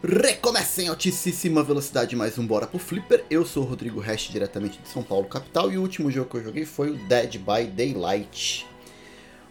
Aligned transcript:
Recomeça 0.00 0.80
em 0.80 0.86
altíssima 0.86 1.60
velocidade 1.64 2.14
mais 2.14 2.38
um 2.38 2.46
Bora 2.46 2.68
pro 2.68 2.78
Flipper. 2.78 3.24
Eu 3.28 3.44
sou 3.44 3.64
o 3.64 3.66
Rodrigo 3.66 3.98
Hash, 3.98 4.28
diretamente 4.30 4.78
de 4.78 4.88
São 4.88 5.02
Paulo, 5.02 5.26
capital, 5.26 5.72
e 5.72 5.76
o 5.76 5.82
último 5.82 6.08
jogo 6.08 6.30
que 6.30 6.36
eu 6.36 6.44
joguei 6.44 6.64
foi 6.64 6.90
o 6.92 6.94
Dead 7.08 7.38
by 7.38 7.66
Daylight. 7.66 8.64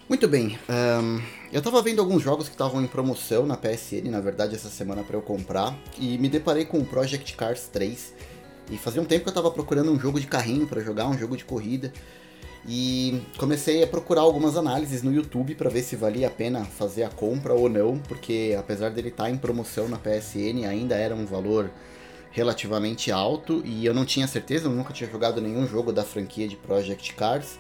Muito 0.08 0.26
bem, 0.26 0.58
um, 0.70 1.22
eu 1.52 1.62
tava 1.62 1.82
vendo 1.82 2.00
alguns 2.00 2.24
jogos 2.24 2.48
que 2.48 2.54
estavam 2.54 2.82
em 2.82 2.88
promoção 2.88 3.46
na 3.46 3.58
PSN, 3.58 4.10
na 4.10 4.22
verdade, 4.22 4.56
essa 4.56 4.70
semana 4.70 5.04
para 5.04 5.18
eu 5.18 5.22
comprar, 5.22 5.78
e 6.00 6.18
me 6.18 6.30
deparei 6.30 6.64
com 6.64 6.80
o 6.80 6.86
Project 6.86 7.34
Cars 7.34 7.68
3. 7.68 8.14
E 8.72 8.78
fazia 8.78 9.02
um 9.02 9.06
tempo 9.06 9.24
que 9.24 9.30
eu 9.30 9.34
tava 9.34 9.52
procurando 9.52 9.92
um 9.92 10.00
jogo 10.00 10.18
de 10.18 10.28
carrinho 10.28 10.66
para 10.66 10.82
jogar, 10.82 11.10
um 11.10 11.18
jogo 11.18 11.36
de 11.36 11.44
corrida. 11.44 11.92
E 12.68 13.22
comecei 13.38 13.82
a 13.82 13.88
procurar 13.88 14.22
algumas 14.22 14.58
análises 14.58 15.02
no 15.02 15.14
YouTube 15.14 15.56
para 15.56 15.70
ver 15.70 15.84
se 15.84 15.96
valia 15.96 16.28
a 16.28 16.30
pena 16.30 16.66
fazer 16.66 17.04
a 17.04 17.10
compra 17.10 17.54
ou 17.54 17.70
não, 17.70 17.98
porque 17.98 18.56
apesar 18.60 18.90
dele 18.90 19.08
estar 19.08 19.24
tá 19.24 19.30
em 19.30 19.38
promoção 19.38 19.88
na 19.88 19.98
PSN, 19.98 20.66
ainda 20.68 20.96
era 20.96 21.16
um 21.16 21.26
valor 21.26 21.72
relativamente 22.30 23.10
alto 23.10 23.62
e 23.64 23.86
eu 23.86 23.94
não 23.94 24.04
tinha 24.04 24.28
certeza, 24.28 24.68
eu 24.68 24.72
nunca 24.72 24.94
tinha 24.94 25.10
jogado 25.10 25.40
nenhum 25.40 25.66
jogo 25.66 25.94
da 25.94 26.04
franquia 26.04 26.46
de 26.46 26.58
Project 26.58 27.14
Cars. 27.14 27.58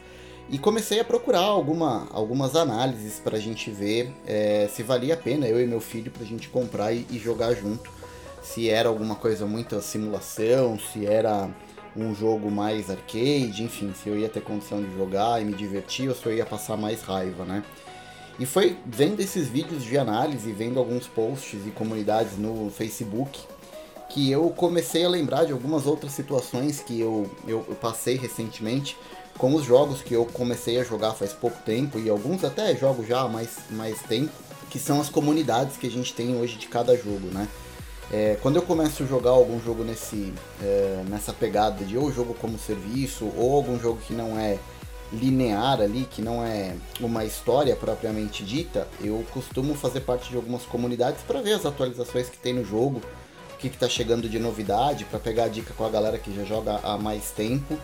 E 0.49 0.57
comecei 0.57 0.99
a 0.99 1.05
procurar 1.05 1.39
alguma, 1.39 2.07
algumas 2.11 2.55
análises 2.55 3.19
para 3.19 3.37
a 3.37 3.39
gente 3.39 3.71
ver 3.71 4.13
é, 4.25 4.69
se 4.71 4.83
valia 4.83 5.13
a 5.13 5.17
pena 5.17 5.47
eu 5.47 5.61
e 5.61 5.65
meu 5.65 5.81
filho 5.81 6.11
para 6.11 6.23
a 6.23 6.25
gente 6.25 6.49
comprar 6.49 6.93
e, 6.93 7.05
e 7.09 7.17
jogar 7.17 7.53
junto. 7.53 7.89
Se 8.41 8.69
era 8.69 8.87
alguma 8.87 9.15
coisa 9.15 9.45
muito 9.45 9.81
simulação, 9.81 10.77
se 10.79 11.05
era 11.05 11.49
um 11.95 12.13
jogo 12.13 12.51
mais 12.51 12.89
arcade, 12.89 13.63
enfim, 13.63 13.93
se 13.93 14.09
eu 14.09 14.17
ia 14.17 14.29
ter 14.29 14.41
condição 14.41 14.81
de 14.81 14.93
jogar 14.95 15.41
e 15.41 15.45
me 15.45 15.53
divertir 15.53 16.09
ou 16.09 16.15
se 16.15 16.25
eu 16.25 16.35
ia 16.35 16.45
passar 16.45 16.77
mais 16.77 17.01
raiva, 17.01 17.45
né? 17.45 17.63
E 18.39 18.45
foi 18.45 18.77
vendo 18.85 19.19
esses 19.19 19.47
vídeos 19.47 19.83
de 19.83 19.97
análise, 19.97 20.51
vendo 20.51 20.77
alguns 20.77 21.07
posts 21.07 21.65
e 21.65 21.71
comunidades 21.71 22.37
no 22.37 22.69
Facebook, 22.69 23.39
que 24.09 24.31
eu 24.31 24.49
comecei 24.51 25.03
a 25.03 25.09
lembrar 25.09 25.45
de 25.45 25.51
algumas 25.51 25.85
outras 25.87 26.11
situações 26.11 26.79
que 26.79 26.99
eu, 26.99 27.29
eu, 27.47 27.65
eu 27.67 27.75
passei 27.75 28.15
recentemente 28.15 28.95
com 29.37 29.53
os 29.53 29.65
jogos 29.65 30.01
que 30.01 30.13
eu 30.13 30.25
comecei 30.25 30.79
a 30.79 30.83
jogar 30.83 31.13
faz 31.13 31.33
pouco 31.33 31.57
tempo 31.63 31.99
e 31.99 32.09
alguns 32.09 32.43
até 32.43 32.75
jogo 32.75 33.05
já 33.05 33.21
há 33.21 33.27
mais, 33.27 33.49
mais 33.69 34.01
tempo, 34.01 34.31
que 34.69 34.79
são 34.79 34.99
as 34.99 35.09
comunidades 35.09 35.77
que 35.77 35.87
a 35.87 35.91
gente 35.91 36.13
tem 36.13 36.35
hoje 36.35 36.57
de 36.57 36.67
cada 36.67 36.95
jogo, 36.95 37.27
né? 37.31 37.47
É, 38.11 38.37
quando 38.41 38.55
eu 38.55 38.61
começo 38.61 39.03
a 39.03 39.05
jogar 39.05 39.31
algum 39.31 39.59
jogo 39.59 39.83
nesse, 39.83 40.33
é, 40.61 41.03
nessa 41.09 41.33
pegada 41.33 41.83
de 41.83 41.97
ou 41.97 42.11
jogo 42.11 42.33
como 42.35 42.57
serviço 42.57 43.29
ou 43.35 43.55
algum 43.55 43.77
jogo 43.79 43.99
que 44.07 44.13
não 44.13 44.39
é 44.39 44.57
linear 45.11 45.81
ali, 45.81 46.07
que 46.09 46.21
não 46.21 46.43
é 46.43 46.75
uma 46.99 47.25
história 47.25 47.75
propriamente 47.75 48.43
dita, 48.43 48.87
eu 49.01 49.25
costumo 49.31 49.73
fazer 49.73 50.01
parte 50.01 50.29
de 50.29 50.35
algumas 50.35 50.63
comunidades 50.63 51.21
para 51.23 51.41
ver 51.41 51.53
as 51.53 51.65
atualizações 51.65 52.29
que 52.29 52.37
tem 52.37 52.53
no 52.53 52.63
jogo, 52.63 53.01
o 53.53 53.57
que 53.57 53.67
está 53.67 53.89
chegando 53.89 54.29
de 54.29 54.39
novidade, 54.39 55.05
para 55.05 55.19
pegar 55.19 55.47
dica 55.47 55.73
com 55.73 55.85
a 55.85 55.89
galera 55.89 56.17
que 56.17 56.33
já 56.33 56.43
joga 56.43 56.79
há 56.83 56.97
mais 56.97 57.31
tempo. 57.31 57.77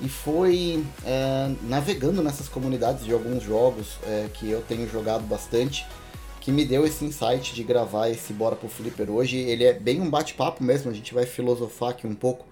E 0.00 0.08
foi 0.08 0.82
é, 1.04 1.50
navegando 1.62 2.22
nessas 2.22 2.48
comunidades 2.48 3.04
de 3.04 3.12
alguns 3.12 3.42
jogos 3.42 3.98
é, 4.04 4.28
que 4.32 4.48
eu 4.48 4.62
tenho 4.62 4.88
jogado 4.88 5.22
bastante 5.24 5.86
que 6.40 6.50
me 6.50 6.64
deu 6.64 6.86
esse 6.86 7.04
insight 7.04 7.54
de 7.54 7.62
gravar 7.62 8.08
esse 8.08 8.32
Bora 8.32 8.56
pro 8.56 8.68
Flipper 8.68 9.10
hoje. 9.10 9.36
Ele 9.36 9.64
é 9.64 9.74
bem 9.74 10.00
um 10.00 10.08
bate-papo 10.08 10.64
mesmo, 10.64 10.90
a 10.90 10.94
gente 10.94 11.12
vai 11.12 11.26
filosofar 11.26 11.90
aqui 11.90 12.06
um 12.06 12.14
pouco 12.14 12.46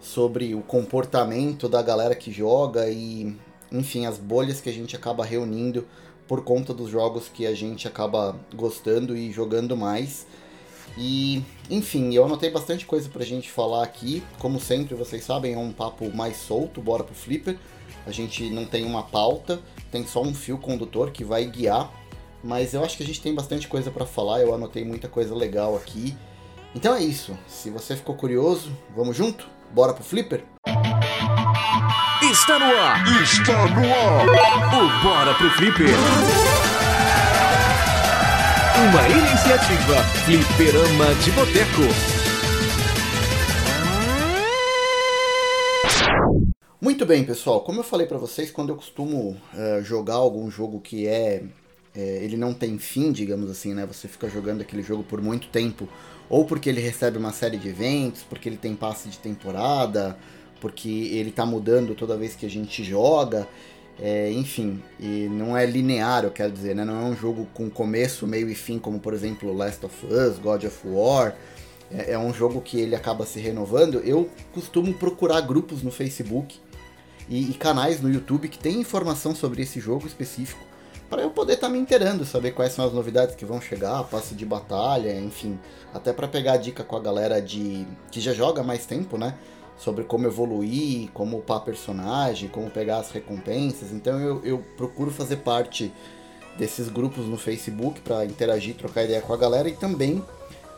sobre 0.00 0.54
o 0.54 0.60
comportamento 0.60 1.68
da 1.68 1.80
galera 1.80 2.14
que 2.14 2.30
joga 2.30 2.88
e, 2.90 3.34
enfim, 3.70 4.04
as 4.04 4.18
bolhas 4.18 4.60
que 4.60 4.68
a 4.68 4.72
gente 4.72 4.94
acaba 4.94 5.24
reunindo 5.24 5.86
por 6.28 6.44
conta 6.44 6.74
dos 6.74 6.90
jogos 6.90 7.28
que 7.28 7.46
a 7.46 7.54
gente 7.54 7.88
acaba 7.88 8.38
gostando 8.54 9.16
e 9.16 9.32
jogando 9.32 9.76
mais. 9.76 10.26
E, 10.98 11.42
enfim, 11.70 12.12
eu 12.12 12.24
anotei 12.26 12.50
bastante 12.50 12.84
coisa 12.84 13.08
pra 13.08 13.24
gente 13.24 13.50
falar 13.50 13.82
aqui. 13.82 14.22
Como 14.38 14.60
sempre, 14.60 14.94
vocês 14.94 15.24
sabem, 15.24 15.54
é 15.54 15.58
um 15.58 15.72
papo 15.72 16.14
mais 16.14 16.36
solto, 16.36 16.82
bora 16.82 17.02
pro 17.02 17.14
Flipper. 17.14 17.56
A 18.04 18.10
gente 18.10 18.50
não 18.50 18.66
tem 18.66 18.84
uma 18.84 19.04
pauta, 19.04 19.60
tem 19.90 20.06
só 20.06 20.20
um 20.20 20.34
fio 20.34 20.58
condutor 20.58 21.12
que 21.12 21.24
vai 21.24 21.46
guiar 21.46 22.01
mas 22.42 22.74
eu 22.74 22.84
acho 22.84 22.96
que 22.96 23.02
a 23.02 23.06
gente 23.06 23.20
tem 23.20 23.34
bastante 23.34 23.68
coisa 23.68 23.90
para 23.90 24.04
falar, 24.04 24.40
eu 24.40 24.54
anotei 24.54 24.84
muita 24.84 25.08
coisa 25.08 25.34
legal 25.34 25.76
aqui. 25.76 26.16
Então 26.74 26.94
é 26.94 27.02
isso. 27.02 27.38
Se 27.46 27.70
você 27.70 27.94
ficou 27.94 28.14
curioso, 28.14 28.76
vamos 28.96 29.16
junto? 29.16 29.46
Bora 29.72 29.92
pro 29.92 30.02
Flipper? 30.02 30.44
Está 32.22 32.58
no 32.58 32.64
ar! 32.64 33.22
Está 33.22 33.66
no 33.66 33.80
ar! 33.80 34.26
O 34.74 35.02
Bora 35.04 35.34
pro 35.34 35.50
Flipper! 35.50 35.88
Uma 38.88 39.08
iniciativa 39.08 40.02
Flipperama 40.24 41.14
de 41.16 41.30
Boteco. 41.32 41.82
Muito 46.80 47.06
bem, 47.06 47.22
pessoal. 47.22 47.60
Como 47.60 47.78
eu 47.78 47.84
falei 47.84 48.06
para 48.06 48.18
vocês, 48.18 48.50
quando 48.50 48.70
eu 48.70 48.76
costumo 48.76 49.40
uh, 49.54 49.82
jogar 49.84 50.14
algum 50.14 50.50
jogo 50.50 50.80
que 50.80 51.06
é 51.06 51.44
é, 51.94 52.20
ele 52.22 52.36
não 52.36 52.54
tem 52.54 52.78
fim, 52.78 53.12
digamos 53.12 53.50
assim, 53.50 53.74
né? 53.74 53.86
Você 53.86 54.08
fica 54.08 54.28
jogando 54.28 54.62
aquele 54.62 54.82
jogo 54.82 55.02
por 55.02 55.20
muito 55.20 55.48
tempo, 55.48 55.88
ou 56.28 56.44
porque 56.44 56.68
ele 56.68 56.80
recebe 56.80 57.18
uma 57.18 57.32
série 57.32 57.58
de 57.58 57.68
eventos, 57.68 58.22
porque 58.22 58.48
ele 58.48 58.56
tem 58.56 58.74
passe 58.74 59.08
de 59.08 59.18
temporada, 59.18 60.16
porque 60.60 60.88
ele 60.88 61.30
tá 61.30 61.44
mudando 61.44 61.94
toda 61.94 62.16
vez 62.16 62.34
que 62.34 62.46
a 62.46 62.50
gente 62.50 62.82
joga, 62.82 63.46
é, 64.00 64.32
enfim, 64.32 64.82
e 64.98 65.28
não 65.30 65.56
é 65.56 65.66
linear, 65.66 66.24
eu 66.24 66.30
quero 66.30 66.50
dizer, 66.50 66.74
né? 66.74 66.84
Não 66.84 66.98
é 66.98 67.04
um 67.04 67.16
jogo 67.16 67.46
com 67.52 67.68
começo, 67.68 68.26
meio 68.26 68.48
e 68.48 68.54
fim, 68.54 68.78
como 68.78 68.98
por 68.98 69.12
exemplo 69.12 69.52
Last 69.52 69.84
of 69.84 70.06
Us, 70.06 70.38
God 70.38 70.64
of 70.64 70.78
War. 70.86 71.36
É, 71.90 72.12
é 72.12 72.18
um 72.18 72.32
jogo 72.32 72.62
que 72.62 72.80
ele 72.80 72.94
acaba 72.94 73.26
se 73.26 73.38
renovando. 73.38 73.98
Eu 73.98 74.30
costumo 74.54 74.94
procurar 74.94 75.42
grupos 75.42 75.82
no 75.82 75.90
Facebook 75.90 76.58
e, 77.28 77.50
e 77.50 77.54
canais 77.54 78.00
no 78.00 78.10
YouTube 78.10 78.48
que 78.48 78.58
tem 78.58 78.80
informação 78.80 79.34
sobre 79.34 79.60
esse 79.60 79.78
jogo 79.78 80.06
específico 80.06 80.71
para 81.12 81.20
eu 81.20 81.30
poder 81.30 81.52
estar 81.52 81.66
tá 81.66 81.72
me 81.72 81.78
inteirando, 81.78 82.24
saber 82.24 82.52
quais 82.52 82.72
são 82.72 82.86
as 82.86 82.92
novidades 82.94 83.34
que 83.34 83.44
vão 83.44 83.60
chegar, 83.60 84.02
passe 84.04 84.34
de 84.34 84.46
batalha, 84.46 85.14
enfim, 85.20 85.58
até 85.92 86.10
para 86.10 86.26
pegar 86.26 86.56
dica 86.56 86.82
com 86.82 86.96
a 86.96 87.00
galera 87.00 87.38
de 87.38 87.86
que 88.10 88.18
já 88.18 88.32
joga 88.32 88.62
mais 88.62 88.86
tempo, 88.86 89.18
né? 89.18 89.34
Sobre 89.76 90.04
como 90.04 90.26
evoluir, 90.26 91.10
como 91.12 91.36
upar 91.36 91.60
personagem, 91.60 92.48
como 92.48 92.70
pegar 92.70 92.96
as 92.96 93.10
recompensas. 93.10 93.92
Então 93.92 94.18
eu, 94.18 94.40
eu 94.42 94.64
procuro 94.74 95.10
fazer 95.10 95.36
parte 95.36 95.92
desses 96.56 96.88
grupos 96.88 97.26
no 97.26 97.36
Facebook 97.36 98.00
para 98.00 98.24
interagir, 98.24 98.74
trocar 98.74 99.04
ideia 99.04 99.20
com 99.20 99.34
a 99.34 99.36
galera 99.36 99.68
e 99.68 99.72
também 99.72 100.24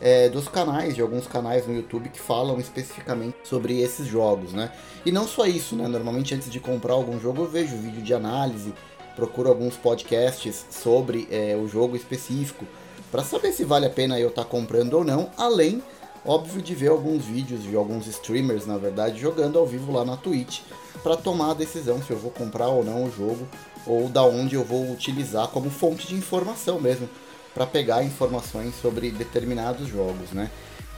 é, 0.00 0.28
dos 0.28 0.49
canais, 0.49 0.97
de 0.97 1.00
alguns 1.00 1.28
canais 1.28 1.65
no 1.65 1.77
YouTube 1.77 2.09
que 2.09 2.19
falam 2.19 2.59
especificamente 2.59 3.37
sobre 3.44 3.81
esses 3.81 4.09
jogos, 4.09 4.53
né? 4.53 4.73
E 5.06 5.12
não 5.12 5.28
só 5.28 5.47
isso, 5.47 5.77
né? 5.77 5.87
Normalmente 5.87 6.34
antes 6.34 6.50
de 6.50 6.59
comprar 6.59 6.94
algum 6.94 7.21
jogo 7.21 7.43
eu 7.43 7.49
vejo 7.49 7.77
vídeo 7.77 8.03
de 8.03 8.12
análise 8.12 8.75
procuro 9.16 9.48
alguns 9.48 9.76
podcasts 9.76 10.66
sobre 10.70 11.28
é, 11.30 11.56
o 11.56 11.69
jogo 11.69 11.97
específico 11.97 12.66
para 13.10 13.22
saber 13.22 13.52
se 13.52 13.64
vale 13.64 13.86
a 13.86 13.91
pena 13.91 14.19
eu 14.19 14.28
estar 14.28 14.44
tá 14.44 14.50
comprando 14.50 14.94
ou 14.94 15.04
não, 15.04 15.30
além, 15.36 15.82
óbvio, 16.25 16.60
de 16.60 16.75
ver 16.75 16.88
alguns 16.88 17.25
vídeos 17.25 17.62
de 17.62 17.76
alguns 17.76 18.06
streamers, 18.06 18.66
na 18.66 18.76
verdade, 18.76 19.20
jogando 19.20 19.58
ao 19.58 19.66
vivo 19.66 19.92
lá 19.92 20.04
na 20.04 20.16
Twitch 20.16 20.60
para 21.02 21.16
tomar 21.16 21.52
a 21.52 21.54
decisão 21.54 22.02
se 22.02 22.10
eu 22.10 22.19
vou 22.19 22.30
comprar 22.30 22.69
ou 22.69 22.82
não 22.82 23.04
o 23.04 23.10
jogo 23.10 23.47
ou 23.86 24.08
da 24.08 24.22
onde 24.25 24.54
eu 24.54 24.64
vou 24.64 24.91
utilizar 24.91 25.48
como 25.48 25.70
fonte 25.70 26.08
de 26.08 26.14
informação 26.14 26.81
mesmo 26.81 27.08
para 27.54 27.66
pegar 27.66 28.02
informações 28.02 28.75
sobre 28.81 29.10
determinados 29.10 29.86
jogos, 29.86 30.32
né? 30.32 30.50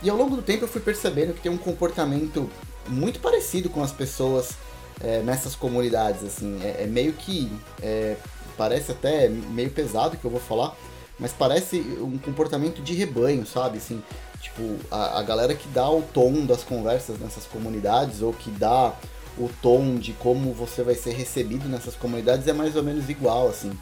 E 0.02 0.08
ao 0.08 0.16
longo 0.16 0.36
do 0.36 0.42
tempo 0.42 0.64
eu 0.64 0.68
fui 0.68 0.80
percebendo 0.80 1.34
que 1.34 1.40
tem 1.40 1.52
um 1.52 1.58
comportamento 1.58 2.48
muito 2.88 3.20
parecido 3.20 3.68
com 3.68 3.82
as 3.82 3.92
pessoas 3.92 4.50
é, 5.00 5.20
nessas 5.22 5.54
comunidades, 5.54 6.24
assim. 6.24 6.60
É, 6.62 6.84
é 6.84 6.86
meio 6.86 7.12
que. 7.12 7.50
É, 7.82 8.16
parece 8.56 8.92
até 8.92 9.28
meio 9.28 9.70
pesado 9.70 10.16
que 10.16 10.24
eu 10.24 10.30
vou 10.30 10.40
falar, 10.40 10.74
mas 11.18 11.32
parece 11.32 11.78
um 12.00 12.16
comportamento 12.16 12.82
de 12.82 12.94
rebanho, 12.94 13.46
sabe? 13.46 13.78
Assim, 13.78 14.02
tipo, 14.40 14.76
a, 14.90 15.18
a 15.18 15.22
galera 15.22 15.54
que 15.54 15.68
dá 15.68 15.88
o 15.90 16.02
tom 16.02 16.46
das 16.46 16.62
conversas 16.62 17.18
nessas 17.18 17.44
comunidades, 17.44 18.22
ou 18.22 18.32
que 18.32 18.50
dá 18.50 18.94
o 19.38 19.50
tom 19.60 19.96
de 19.96 20.12
como 20.14 20.52
você 20.52 20.82
vai 20.82 20.94
ser 20.94 21.12
recebido 21.12 21.68
nessas 21.68 21.94
comunidades 21.94 22.48
é 22.48 22.52
mais 22.52 22.74
ou 22.76 22.82
menos 22.82 23.08
igual, 23.10 23.48
assim. 23.48 23.72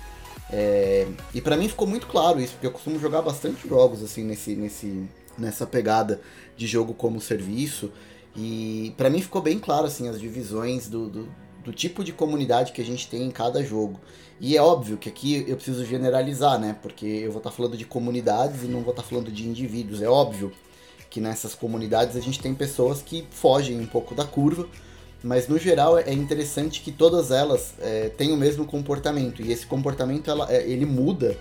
É, 0.50 1.06
e 1.32 1.40
para 1.40 1.56
mim 1.56 1.68
ficou 1.68 1.86
muito 1.86 2.06
claro 2.06 2.40
isso, 2.40 2.52
porque 2.52 2.66
eu 2.66 2.72
costumo 2.72 2.98
jogar 2.98 3.22
bastante 3.22 3.66
jogos 3.66 4.02
assim 4.02 4.24
nesse, 4.24 4.54
nesse, 4.54 5.08
nessa 5.38 5.66
pegada 5.66 6.20
de 6.56 6.66
jogo 6.66 6.92
como 6.94 7.20
serviço. 7.20 7.90
E 8.36 8.92
para 8.96 9.08
mim 9.08 9.20
ficou 9.20 9.40
bem 9.40 9.58
claro 9.58 9.86
assim 9.86 10.08
as 10.08 10.20
divisões 10.20 10.88
do, 10.88 11.08
do, 11.08 11.28
do, 11.64 11.72
tipo 11.72 12.02
de 12.02 12.12
comunidade 12.12 12.72
que 12.72 12.82
a 12.82 12.84
gente 12.84 13.08
tem 13.08 13.22
em 13.22 13.30
cada 13.30 13.62
jogo. 13.62 14.00
E 14.40 14.56
é 14.56 14.62
óbvio 14.62 14.96
que 14.96 15.08
aqui 15.08 15.44
eu 15.46 15.54
preciso 15.56 15.84
generalizar, 15.84 16.58
né? 16.58 16.76
Porque 16.82 17.06
eu 17.06 17.30
vou 17.30 17.38
estar 17.38 17.50
tá 17.50 17.56
falando 17.56 17.76
de 17.76 17.84
comunidades 17.84 18.64
e 18.64 18.66
não 18.66 18.80
vou 18.80 18.90
estar 18.90 19.02
tá 19.02 19.08
falando 19.08 19.30
de 19.30 19.48
indivíduos. 19.48 20.02
É 20.02 20.08
óbvio 20.08 20.52
que 21.08 21.20
nessas 21.20 21.54
comunidades 21.54 22.16
a 22.16 22.20
gente 22.20 22.40
tem 22.40 22.52
pessoas 22.54 23.00
que 23.00 23.24
fogem 23.30 23.78
um 23.78 23.86
pouco 23.86 24.16
da 24.16 24.24
curva, 24.24 24.68
mas 25.22 25.46
no 25.46 25.56
geral 25.58 25.96
é 25.96 26.12
interessante 26.12 26.80
que 26.80 26.90
todas 26.90 27.30
elas 27.30 27.74
é, 27.80 28.08
têm 28.08 28.32
o 28.32 28.36
mesmo 28.36 28.66
comportamento 28.66 29.40
e 29.40 29.52
esse 29.52 29.64
comportamento 29.64 30.28
ela, 30.28 30.52
é, 30.52 30.68
ele 30.68 30.84
muda 30.84 31.38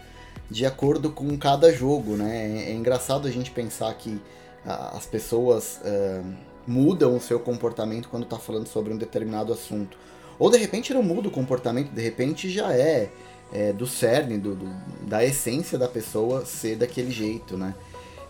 de 0.50 0.64
acordo 0.64 1.10
com 1.10 1.36
cada 1.38 1.74
jogo, 1.74 2.16
né? 2.16 2.66
É, 2.66 2.72
é 2.72 2.74
engraçado 2.74 3.28
a 3.28 3.32
gente 3.32 3.50
pensar 3.50 3.92
que 3.96 4.22
as 4.66 5.06
pessoas 5.06 5.82
uh, 5.84 6.53
mudam 6.68 7.16
o 7.16 7.20
seu 7.20 7.40
comportamento 7.40 8.10
quando 8.10 8.24
está 8.24 8.38
falando 8.38 8.68
sobre 8.68 8.94
um 8.94 8.98
determinado 8.98 9.52
assunto. 9.52 9.98
Ou 10.40 10.50
de 10.50 10.58
repente 10.58 10.94
não 10.94 11.04
muda 11.04 11.28
o 11.28 11.32
comportamento, 11.32 11.90
de 11.92 12.02
repente 12.02 12.50
já 12.50 12.74
é, 12.74 13.10
é 13.52 13.72
do 13.72 13.86
cerne, 13.86 14.38
do, 14.38 14.56
do, 14.56 14.66
da 15.08 15.24
essência 15.24 15.78
da 15.78 15.88
pessoa 15.88 16.46
ser 16.46 16.76
daquele 16.76 17.12
jeito, 17.12 17.58
né? 17.58 17.76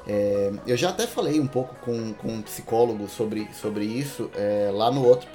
É, 0.05 0.51
eu 0.67 0.75
já 0.75 0.89
até 0.89 1.07
falei 1.07 1.39
um 1.39 1.47
pouco 1.47 1.75
com, 1.75 2.13
com 2.13 2.27
um 2.27 2.41
psicólogo 2.41 3.07
sobre, 3.07 3.47
sobre 3.53 3.85
isso 3.85 4.29
é, 4.35 4.69
lá 4.73 4.91
no 4.91 5.05
outro 5.05 5.27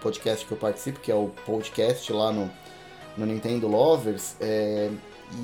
podcast 0.00 0.44
que 0.44 0.52
eu 0.52 0.58
participo, 0.58 0.98
que 0.98 1.12
é 1.12 1.14
o 1.14 1.30
podcast 1.46 2.12
lá 2.12 2.32
no, 2.32 2.50
no 3.16 3.24
Nintendo 3.24 3.68
Lovers. 3.68 4.34
É, 4.40 4.90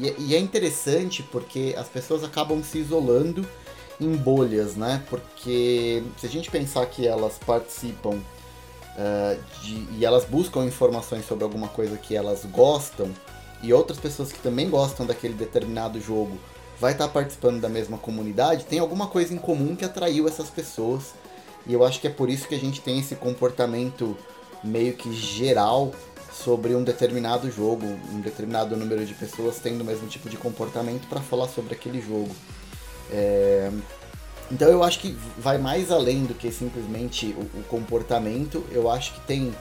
e, 0.01 0.09
é, 0.09 0.15
e, 0.19 0.35
é 0.35 0.39
interessante 0.39 1.23
porque 1.23 1.75
as 1.77 1.89
pessoas 1.89 2.25
acabam 2.25 2.63
se 2.63 2.79
isolando 2.79 3.47
em 4.01 4.15
bolhas, 4.15 4.77
né? 4.77 5.03
Porque 5.09 6.03
se 6.19 6.27
a 6.27 6.29
gente 6.29 6.51
pensar 6.51 6.87
que 6.87 7.07
elas 7.07 7.39
participam 7.45 8.17
uh, 8.17 9.63
de, 9.63 9.87
e 9.99 10.05
elas 10.05 10.25
buscam 10.25 10.65
informações 10.65 11.27
sobre 11.27 11.45
alguma 11.45 11.69
coisa 11.69 11.97
que 11.97 12.17
elas 12.17 12.45
gostam, 12.45 13.11
e 13.63 13.73
outras 13.73 13.99
pessoas 13.99 14.33
que 14.33 14.41
também 14.41 14.69
gostam 14.69 15.07
daquele 15.07 15.35
determinado 15.35 16.01
jogo 16.01 16.37
vai 16.81 16.93
estar 16.93 17.07
tá 17.07 17.13
participando 17.13 17.61
da 17.61 17.69
mesma 17.69 17.97
comunidade, 17.97 18.65
tem 18.65 18.81
alguma 18.81 19.07
coisa 19.07 19.33
em 19.33 19.39
comum 19.39 19.77
que 19.77 19.85
atraiu 19.85 20.27
essas 20.27 20.51
pessoas. 20.51 21.15
E 21.65 21.73
eu 21.73 21.85
acho 21.85 22.01
que 22.01 22.09
é 22.09 22.11
por 22.11 22.29
isso 22.29 22.49
que 22.49 22.57
a 22.57 22.59
gente 22.59 22.81
tem 22.81 22.99
esse 22.99 23.15
comportamento 23.15 24.17
meio 24.65 24.95
que 24.95 25.13
geral 25.13 25.93
sobre 26.33 26.75
um 26.75 26.83
determinado 26.83 27.49
jogo, 27.51 27.87
um 28.13 28.21
determinado 28.21 28.77
número 28.77 29.05
de 29.07 29.15
pessoas 29.15 29.61
tendo 29.61 29.83
o 29.83 29.85
mesmo 29.85 30.09
tipo 30.09 30.29
de 30.29 30.37
comportamento 30.37 31.07
para 31.07 31.21
falar 31.21 31.47
sobre 31.49 31.75
aquele 31.75 32.01
jogo. 32.01 32.35
É... 33.13 33.71
Então 34.51 34.69
eu 34.69 34.83
acho 34.83 34.99
que 34.99 35.17
vai 35.39 35.57
mais 35.57 35.91
além 35.91 36.25
do 36.25 36.35
que 36.35 36.51
simplesmente 36.51 37.27
o, 37.27 37.61
o, 37.61 37.65
comportamento. 37.65 38.65
Eu 38.71 38.91
acho 38.91 39.15
que 39.15 39.21
tem 39.21 39.55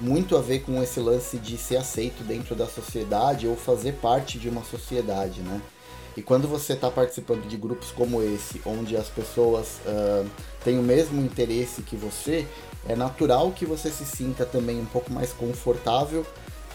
muito 0.00 0.36
a 0.36 0.40
ver 0.40 0.60
com 0.60 0.82
esse 0.82 1.00
lance 1.00 1.38
de 1.38 1.56
ser 1.56 1.76
aceito 1.76 2.22
dentro 2.22 2.54
da 2.54 2.66
sociedade 2.66 3.46
ou 3.46 3.56
fazer 3.56 3.92
parte 3.94 4.38
de 4.38 4.48
uma 4.48 4.62
sociedade, 4.62 5.40
né? 5.40 5.60
E 6.16 6.22
quando 6.22 6.48
você 6.48 6.72
está 6.72 6.90
participando 6.90 7.46
de 7.46 7.56
grupos 7.58 7.90
como 7.90 8.22
esse, 8.22 8.60
onde 8.64 8.96
as 8.96 9.08
pessoas 9.08 9.80
uh, 9.86 10.26
têm 10.64 10.78
o 10.78 10.82
mesmo 10.82 11.20
interesse 11.20 11.82
que 11.82 11.94
você, 11.94 12.46
é 12.88 12.96
natural 12.96 13.52
que 13.52 13.66
você 13.66 13.90
se 13.90 14.06
sinta 14.06 14.46
também 14.46 14.80
um 14.80 14.86
pouco 14.86 15.12
mais 15.12 15.32
confortável 15.32 16.24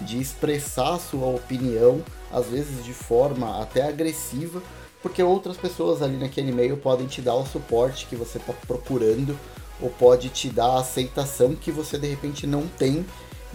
de 0.02 0.20
expressar 0.20 1.00
sua 1.00 1.28
opinião, 1.28 2.04
às 2.32 2.48
vezes 2.48 2.84
de 2.84 2.94
forma 2.94 3.62
até 3.62 3.88
agressiva, 3.88 4.62
porque 5.02 5.22
outras 5.24 5.58
pessoas 5.58 6.02
ali 6.02 6.18
naquele 6.18 6.52
meio 6.52 6.78
podem 6.78 7.08
te 7.08 7.22
dar 7.22 7.36
o 7.36 7.46
suporte 7.46 8.06
que 8.08 8.16
você 8.16 8.38
está 8.38 8.54
procurando 8.54 9.38
ou 9.82 9.90
pode 9.90 10.30
te 10.30 10.50
dar 10.50 10.68
a 10.68 10.80
aceitação 10.80 11.56
que 11.56 11.72
você 11.72 11.98
de 11.98 12.08
repente 12.08 12.46
não 12.46 12.68
tem 12.68 13.06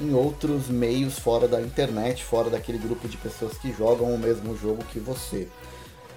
em 0.00 0.12
outros 0.12 0.68
meios 0.68 1.18
fora 1.18 1.48
da 1.48 1.60
internet, 1.60 2.22
fora 2.22 2.50
daquele 2.50 2.78
grupo 2.78 3.08
de 3.08 3.16
pessoas 3.16 3.56
que 3.56 3.72
jogam 3.72 4.12
o 4.12 4.18
mesmo 4.18 4.56
jogo 4.56 4.84
que 4.92 4.98
você. 4.98 5.48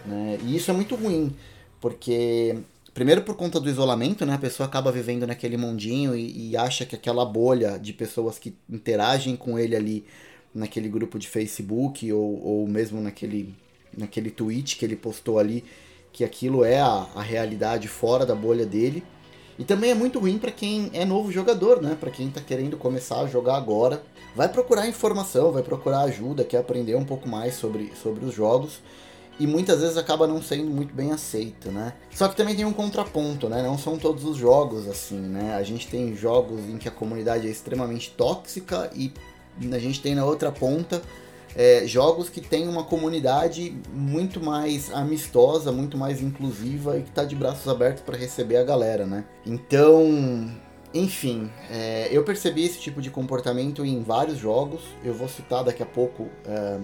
Né? 0.06 0.38
E 0.44 0.56
isso 0.56 0.70
é 0.72 0.74
muito 0.74 0.96
ruim, 0.96 1.34
porque 1.80 2.58
primeiro 2.94 3.22
por 3.22 3.36
conta 3.36 3.60
do 3.60 3.70
isolamento, 3.70 4.26
né? 4.26 4.34
A 4.34 4.40
pessoa 4.40 4.68
acaba 4.68 4.92
vivendo 4.92 5.26
naquele 5.26 5.56
mundinho 5.56 6.16
e, 6.16 6.50
e, 6.50 6.58
acha 6.58 6.86
que 6.86 6.96
aquela 6.96 7.24
bolha 7.24 7.78
de 7.78 7.94
pessoas 7.94 8.38
que 8.38 8.56
interagem 8.70 9.36
com 9.36 9.58
ele 9.58 9.76
ali 9.76 10.06
naquele 10.54 10.90
grupo 10.90 11.18
de 11.18 11.28
Facebook 11.28 12.12
ou, 12.12 12.44
ou 12.44 12.68
mesmo 12.68 13.00
naquele 13.00 13.56
naquele 13.98 14.30
tweet 14.30 14.78
que 14.78 14.86
ele 14.86 14.96
postou 14.96 15.40
ali, 15.40 15.64
que 16.12 16.24
aquilo 16.24 16.64
é 16.64 16.80
a, 16.80 17.08
a 17.16 17.22
realidade 17.22 17.88
fora 17.88 18.26
da 18.26 18.36
bolha 18.36 18.66
dele. 18.66 19.04
E 19.58 19.64
também 19.66 19.92
é 19.92 19.94
muito 19.94 20.20
ruim 20.20 20.38
para 20.38 20.52
quem 20.52 20.90
é 20.94 21.04
novo 21.04 21.32
jogador, 21.32 21.82
né? 21.82 21.98
Para 22.00 22.10
quem 22.10 22.30
está 22.30 22.40
querendo 22.40 22.78
começar 22.78 23.20
a 23.20 23.28
jogar 23.28 23.58
agora. 23.58 24.02
Vai 24.34 24.48
procurar 24.48 24.88
informação, 24.88 25.52
vai 25.52 25.62
procurar 25.62 26.02
ajuda, 26.04 26.46
quer 26.46 26.60
aprender 26.60 26.96
um 26.96 27.04
pouco 27.04 27.28
mais 27.28 27.56
sobre, 27.56 27.92
sobre 28.02 28.24
os 28.24 28.34
jogos. 28.34 28.80
E 29.38 29.46
muitas 29.46 29.82
vezes 29.82 29.98
acaba 29.98 30.28
não 30.28 30.42
sendo 30.42 30.70
muito 30.70 30.94
bem 30.94 31.12
aceito, 31.12 31.72
né? 31.72 31.94
Só 32.12 32.30
que 32.30 32.38
também 32.38 32.56
tem 32.56 32.64
um 32.64 32.74
contraponto, 32.74 33.50
né? 33.50 33.62
Não 33.62 33.78
são 33.78 33.98
todos 33.98 34.24
os 34.24 34.38
jogos 34.38 34.88
assim, 34.88 35.20
né? 35.20 35.56
A 35.56 35.64
gente 35.64 35.88
tem 35.88 36.16
jogos 36.16 36.62
em 36.62 36.78
que 36.78 36.88
a 36.88 36.92
comunidade 36.92 37.48
é 37.48 37.50
extremamente 37.50 38.12
tóxica 38.12 38.90
e 38.96 39.12
a 39.74 39.80
gente 39.80 40.02
tem 40.02 40.16
na 40.16 40.24
outra 40.24 40.52
ponta 40.52 41.02
é, 41.56 41.86
jogos 41.86 42.30
que 42.30 42.42
tem 42.42 42.68
uma 42.68 42.84
comunidade 42.84 43.76
muito 43.92 44.40
mais 44.40 44.94
amistosa, 44.94 45.72
muito 45.72 45.98
mais 45.98 46.22
inclusiva 46.22 46.98
e 46.98 47.04
que 47.04 47.10
está 47.10 47.24
de 47.24 47.36
braços 47.36 47.68
abertos 47.68 48.04
para 48.04 48.18
receber 48.18 48.58
a 48.58 48.64
galera, 48.64 49.06
né? 49.06 49.26
Então, 49.46 50.52
enfim, 50.94 51.50
é, 51.70 52.08
eu 52.12 52.24
percebi 52.24 52.64
esse 52.66 52.80
tipo 52.80 53.02
de 53.02 53.10
comportamento 53.10 53.86
em 53.86 54.02
vários 54.02 54.38
jogos. 54.38 54.82
Eu 55.04 55.14
vou 55.14 55.28
citar 55.28 55.64
daqui 55.64 55.84
a 55.84 55.86
pouco 55.86 56.28
é, 56.46 56.80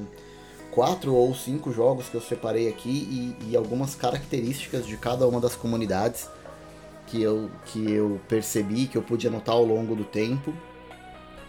quatro 0.71 1.13
ou 1.13 1.33
cinco 1.33 1.71
jogos 1.71 2.09
que 2.09 2.15
eu 2.15 2.21
separei 2.21 2.67
aqui 2.67 3.35
e, 3.39 3.51
e, 3.51 3.55
algumas 3.55 3.95
características 3.95 4.85
de 4.85 4.97
cada 4.97 5.27
uma 5.27 5.39
das 5.39 5.55
comunidades 5.55 6.29
que 7.07 7.21
eu, 7.21 7.49
que 7.65 7.91
eu 7.91 8.19
percebi, 8.27 8.87
que 8.87 8.97
eu 8.97 9.01
pude 9.01 9.27
anotar 9.27 9.55
ao 9.55 9.63
longo 9.63 9.95
do 9.95 10.03
tempo. 10.03 10.53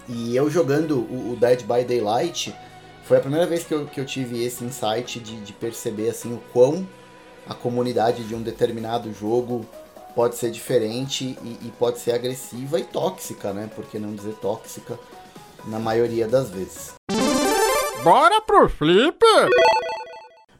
E 0.08 0.36
eu 0.36 0.48
jogando 0.48 0.98
o, 0.98 1.32
o 1.32 1.36
Dead 1.36 1.62
by 1.62 1.84
Daylight, 1.84 2.54
foi 3.06 3.18
a 3.18 3.20
primeira 3.20 3.46
vez 3.46 3.62
que 3.62 3.72
eu, 3.72 3.86
que 3.86 4.00
eu 4.00 4.04
tive 4.04 4.44
esse 4.44 4.64
insight 4.64 5.20
de, 5.20 5.40
de 5.40 5.52
perceber 5.52 6.08
assim 6.08 6.34
o 6.34 6.42
quão 6.52 6.86
a 7.48 7.54
comunidade 7.54 8.24
de 8.24 8.34
um 8.34 8.42
determinado 8.42 9.12
jogo 9.12 9.64
pode 10.12 10.34
ser 10.34 10.50
diferente 10.50 11.38
e, 11.42 11.66
e, 11.66 11.72
pode 11.78 12.00
ser 12.00 12.12
agressiva 12.12 12.80
e 12.80 12.84
tóxica, 12.84 13.52
né? 13.52 13.70
Por 13.76 13.84
que 13.84 13.98
não 13.98 14.12
dizer 14.12 14.34
tóxica 14.34 14.98
na 15.66 15.78
maioria 15.78 16.26
das 16.26 16.50
vezes. 16.50 16.94
Bora 18.02 18.40
pro 18.40 18.68
flip! 18.68 19.18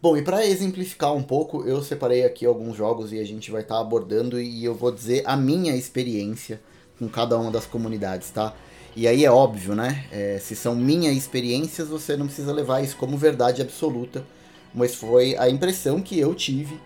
Bom, 0.01 0.17
e 0.17 0.23
para 0.23 0.47
exemplificar 0.47 1.13
um 1.15 1.23
pouco, 1.23 1.67
eu 1.67 1.83
separei 1.83 2.25
aqui 2.25 2.47
alguns 2.47 2.77
jogos 2.77 3.13
e 3.13 3.19
a 3.19 3.25
gente 3.25 3.51
vai 3.51 3.63
estar 3.63 3.77
tá 3.77 3.81
abordando 3.81 4.41
e 4.41 4.65
eu 4.65 4.75
vou 4.75 4.93
dizer 4.93 5.23
a 5.27 5.37
minha 5.37 5.75
experiência 5.75 6.61
com 6.97 7.09
cada 7.09 7.37
uma 7.37 7.51
das 7.51 7.67
comunidades, 7.67 8.31
tá? 8.31 8.55
E 8.97 9.07
aí 9.07 9.27
é 9.27 9.31
óbvio, 9.31 9.75
né? 9.75 10.07
É, 10.11 10.39
se 10.41 10.57
são 10.57 10.75
minhas 10.75 11.15
experiências, 11.15 11.89
você 11.89 12.17
não 12.17 12.25
precisa 12.25 12.51
levar 12.51 12.83
isso 12.83 12.97
como 12.97 13.19
verdade 13.19 13.61
absoluta. 13.61 14.25
Mas 14.75 14.95
foi 14.95 15.37
a 15.37 15.51
impressão 15.51 16.01
que 16.01 16.19
eu 16.19 16.35
tive 16.35 16.81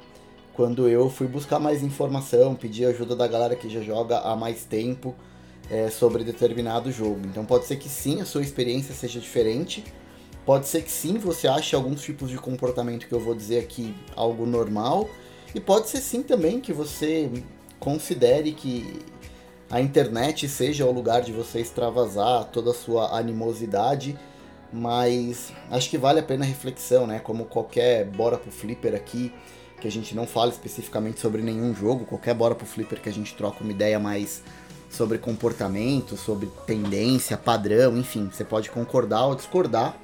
quando 0.52 0.88
eu 0.88 1.08
fui 1.08 1.28
buscar 1.28 1.60
mais 1.60 1.84
informação, 1.84 2.56
pedir 2.56 2.86
ajuda 2.86 3.14
da 3.14 3.28
galera 3.28 3.54
que 3.54 3.68
já 3.70 3.80
joga 3.80 4.18
há 4.18 4.34
mais 4.34 4.64
tempo 4.64 5.14
é, 5.70 5.88
sobre 5.88 6.24
determinado 6.24 6.90
jogo. 6.90 7.20
Então 7.26 7.44
pode 7.44 7.66
ser 7.66 7.76
que 7.76 7.88
sim, 7.88 8.20
a 8.20 8.24
sua 8.24 8.42
experiência 8.42 8.92
seja 8.92 9.20
diferente. 9.20 9.84
Pode 10.44 10.66
ser 10.66 10.82
que 10.82 10.90
sim, 10.90 11.16
você 11.16 11.46
ache 11.46 11.76
alguns 11.76 12.02
tipos 12.02 12.28
de 12.28 12.38
comportamento 12.38 13.06
que 13.06 13.14
eu 13.14 13.20
vou 13.20 13.36
dizer 13.36 13.60
aqui 13.60 13.94
algo 14.16 14.44
normal. 14.46 15.08
E 15.54 15.60
pode 15.60 15.88
ser 15.88 16.00
sim 16.00 16.24
também 16.24 16.60
que 16.60 16.72
você 16.72 17.30
considere 17.78 18.50
que 18.50 19.00
a 19.70 19.80
internet 19.80 20.48
seja 20.48 20.84
o 20.84 20.90
lugar 20.90 21.22
de 21.22 21.32
você 21.32 21.60
extravasar 21.60 22.44
toda 22.46 22.72
a 22.72 22.74
sua 22.74 23.16
animosidade, 23.16 24.18
mas 24.72 25.52
acho 25.70 25.88
que 25.88 25.96
vale 25.96 26.18
a 26.18 26.22
pena 26.22 26.44
a 26.44 26.48
reflexão, 26.48 27.06
né? 27.06 27.20
Como 27.20 27.44
qualquer 27.44 28.04
bora 28.04 28.36
pro 28.36 28.50
flipper 28.50 28.94
aqui, 28.94 29.32
que 29.80 29.86
a 29.86 29.90
gente 29.90 30.14
não 30.14 30.26
fala 30.26 30.50
especificamente 30.50 31.20
sobre 31.20 31.40
nenhum 31.40 31.72
jogo, 31.74 32.04
qualquer 32.04 32.34
bora 32.34 32.54
pro 32.54 32.66
flipper 32.66 33.00
que 33.00 33.08
a 33.08 33.12
gente 33.12 33.34
troca 33.34 33.62
uma 33.62 33.72
ideia 33.72 33.98
mais 33.98 34.42
sobre 34.90 35.18
comportamento, 35.18 36.16
sobre 36.16 36.48
tendência, 36.66 37.36
padrão, 37.36 37.96
enfim, 37.96 38.28
você 38.30 38.44
pode 38.44 38.70
concordar 38.70 39.26
ou 39.26 39.36
discordar, 39.36 39.96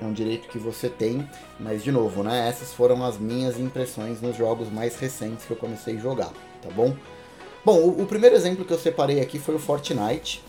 é 0.00 0.04
um 0.04 0.12
direito 0.12 0.46
que 0.48 0.58
você 0.58 0.90
tem, 0.90 1.26
mas 1.58 1.82
de 1.82 1.90
novo, 1.90 2.22
né? 2.22 2.46
Essas 2.46 2.74
foram 2.74 3.02
as 3.02 3.18
minhas 3.18 3.58
impressões 3.58 4.20
nos 4.20 4.36
jogos 4.36 4.70
mais 4.70 4.96
recentes 4.96 5.46
que 5.46 5.52
eu 5.52 5.56
comecei 5.56 5.96
a 5.96 6.00
jogar, 6.00 6.32
tá 6.62 6.68
bom? 6.70 6.94
Bom, 7.66 7.80
o, 7.80 8.02
o, 8.02 8.06
primeiro 8.06 8.36
exemplo 8.36 8.64
que 8.64 8.72
eu 8.72 8.78
separei 8.78 9.20
aqui 9.20 9.40
foi 9.40 9.56
o 9.56 9.58
Fortnite. 9.58 10.40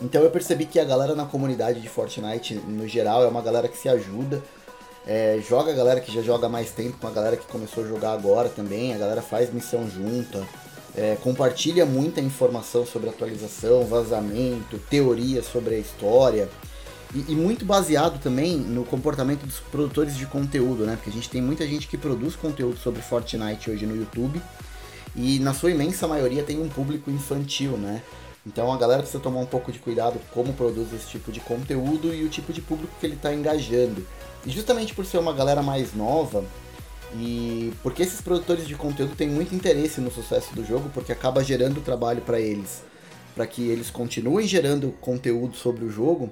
Então 0.00 0.22
eu 0.22 0.30
percebi 0.30 0.66
que 0.66 0.78
a 0.78 0.84
galera 0.84 1.12
na 1.12 1.24
comunidade 1.24 1.80
de 1.80 1.88
Fortnite, 1.88 2.54
no 2.54 2.86
geral, 2.86 3.24
é 3.24 3.26
uma 3.26 3.42
galera 3.42 3.66
que 3.66 3.76
se 3.76 3.88
ajuda. 3.88 4.40
É, 5.04 5.40
joga 5.48 5.72
a 5.72 5.74
galera 5.74 6.00
que 6.00 6.14
já 6.14 6.22
joga 6.22 6.48
mais 6.48 6.70
tempo 6.70 6.96
com 6.96 7.08
a 7.08 7.10
galera 7.10 7.36
que 7.36 7.44
começou 7.46 7.82
a 7.82 7.88
jogar 7.88 8.12
agora 8.12 8.48
também. 8.48 8.94
A 8.94 8.98
galera 8.98 9.20
faz 9.20 9.52
missão 9.52 9.90
junta. 9.90 10.46
É, 10.96 11.16
compartilha 11.24 11.84
muita 11.84 12.20
informação 12.20 12.86
sobre 12.86 13.08
atualização, 13.08 13.84
vazamento, 13.84 14.78
teorias 14.88 15.44
sobre 15.44 15.74
a 15.74 15.78
história. 15.78 16.48
E, 17.12 17.32
e, 17.32 17.34
muito 17.34 17.64
baseado 17.64 18.22
também 18.22 18.56
no 18.56 18.84
comportamento 18.84 19.44
dos 19.44 19.58
produtores 19.58 20.16
de 20.16 20.24
conteúdo, 20.24 20.86
né? 20.86 20.94
Porque 20.94 21.10
a 21.10 21.12
gente 21.12 21.28
tem 21.28 21.42
muita 21.42 21.66
gente 21.66 21.88
que 21.88 21.98
produz 21.98 22.36
conteúdo 22.36 22.78
sobre 22.78 23.02
Fortnite 23.02 23.72
hoje 23.72 23.86
no 23.86 23.96
YouTube 23.96 24.40
e 25.16 25.38
na 25.40 25.52
sua 25.54 25.70
imensa 25.70 26.06
maioria 26.06 26.42
tem 26.42 26.60
um 26.60 26.68
público 26.68 27.10
infantil, 27.10 27.72
né? 27.76 28.02
Então 28.46 28.72
a 28.72 28.78
galera 28.78 29.02
precisa 29.02 29.22
tomar 29.22 29.40
um 29.40 29.46
pouco 29.46 29.70
de 29.70 29.78
cuidado 29.78 30.18
como 30.32 30.52
produz 30.52 30.92
esse 30.92 31.08
tipo 31.08 31.30
de 31.30 31.40
conteúdo 31.40 32.14
e 32.14 32.24
o 32.24 32.28
tipo 32.28 32.52
de 32.52 32.62
público 32.62 32.92
que 32.98 33.06
ele 33.06 33.14
está 33.14 33.34
engajando. 33.34 34.06
E 34.46 34.50
justamente 34.50 34.94
por 34.94 35.04
ser 35.04 35.18
uma 35.18 35.32
galera 35.32 35.62
mais 35.62 35.94
nova, 35.94 36.44
E 37.16 37.72
porque 37.82 38.02
esses 38.02 38.20
produtores 38.20 38.66
de 38.66 38.74
conteúdo 38.74 39.14
têm 39.14 39.28
muito 39.28 39.54
interesse 39.54 40.00
no 40.00 40.10
sucesso 40.10 40.54
do 40.54 40.64
jogo, 40.64 40.90
porque 40.92 41.12
acaba 41.12 41.42
gerando 41.42 41.80
trabalho 41.80 42.20
para 42.20 42.38
eles, 42.38 42.82
para 43.34 43.46
que 43.46 43.62
eles 43.68 43.90
continuem 43.90 44.46
gerando 44.46 44.92
conteúdo 45.00 45.56
sobre 45.56 45.84
o 45.84 45.90
jogo. 45.90 46.30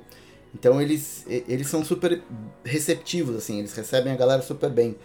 Então 0.54 0.80
eles, 0.80 1.25
eles 1.28 1.68
são 1.68 1.85
super 1.85 2.23
receptivos, 2.64 3.37
assim, 3.37 3.59
eles 3.59 3.73
recebem 3.75 4.12
a 4.12 4.16
galera 4.16 4.42
super 4.42 4.71
bem. 4.71 4.97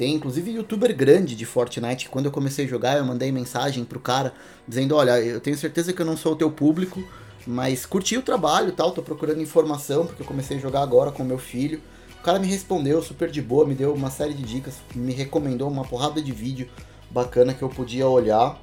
Tem 0.00 0.14
inclusive 0.14 0.50
youtuber 0.52 0.96
grande 0.96 1.36
de 1.36 1.44
Fortnite 1.44 2.06
que 2.06 2.10
quando 2.10 2.24
eu 2.24 2.32
comecei 2.32 2.64
a 2.64 2.68
jogar 2.68 2.96
eu 2.96 3.04
mandei 3.04 3.30
mensagem 3.30 3.84
pro 3.84 4.00
cara 4.00 4.32
dizendo, 4.66 4.96
olha, 4.96 5.20
eu 5.20 5.42
tenho 5.42 5.58
certeza 5.58 5.92
que 5.92 6.00
eu 6.00 6.06
não 6.06 6.16
sou 6.16 6.32
o 6.32 6.36
teu 6.36 6.50
público, 6.50 7.04
mas 7.46 7.84
curti 7.84 8.16
o 8.16 8.22
trabalho 8.22 8.72
tal, 8.72 8.92
tô 8.92 9.02
procurando 9.02 9.42
informação 9.42 10.06
porque 10.06 10.22
eu 10.22 10.26
comecei 10.26 10.56
a 10.56 10.60
jogar 10.60 10.80
agora 10.80 11.12
com 11.12 11.22
meu 11.22 11.36
filho. 11.36 11.82
O 12.18 12.22
cara 12.22 12.38
me 12.38 12.46
respondeu 12.46 13.02
super 13.02 13.30
de 13.30 13.42
boa, 13.42 13.66
me 13.66 13.74
deu 13.74 13.92
uma 13.92 14.08
série 14.08 14.32
de 14.32 14.42
dicas, 14.42 14.76
me 14.94 15.12
recomendou 15.12 15.68
uma 15.68 15.84
porrada 15.84 16.22
de 16.22 16.32
vídeo 16.32 16.66
bacana 17.10 17.52
que 17.52 17.60
eu 17.60 17.68
podia 17.68 18.08
olhar. 18.08 18.58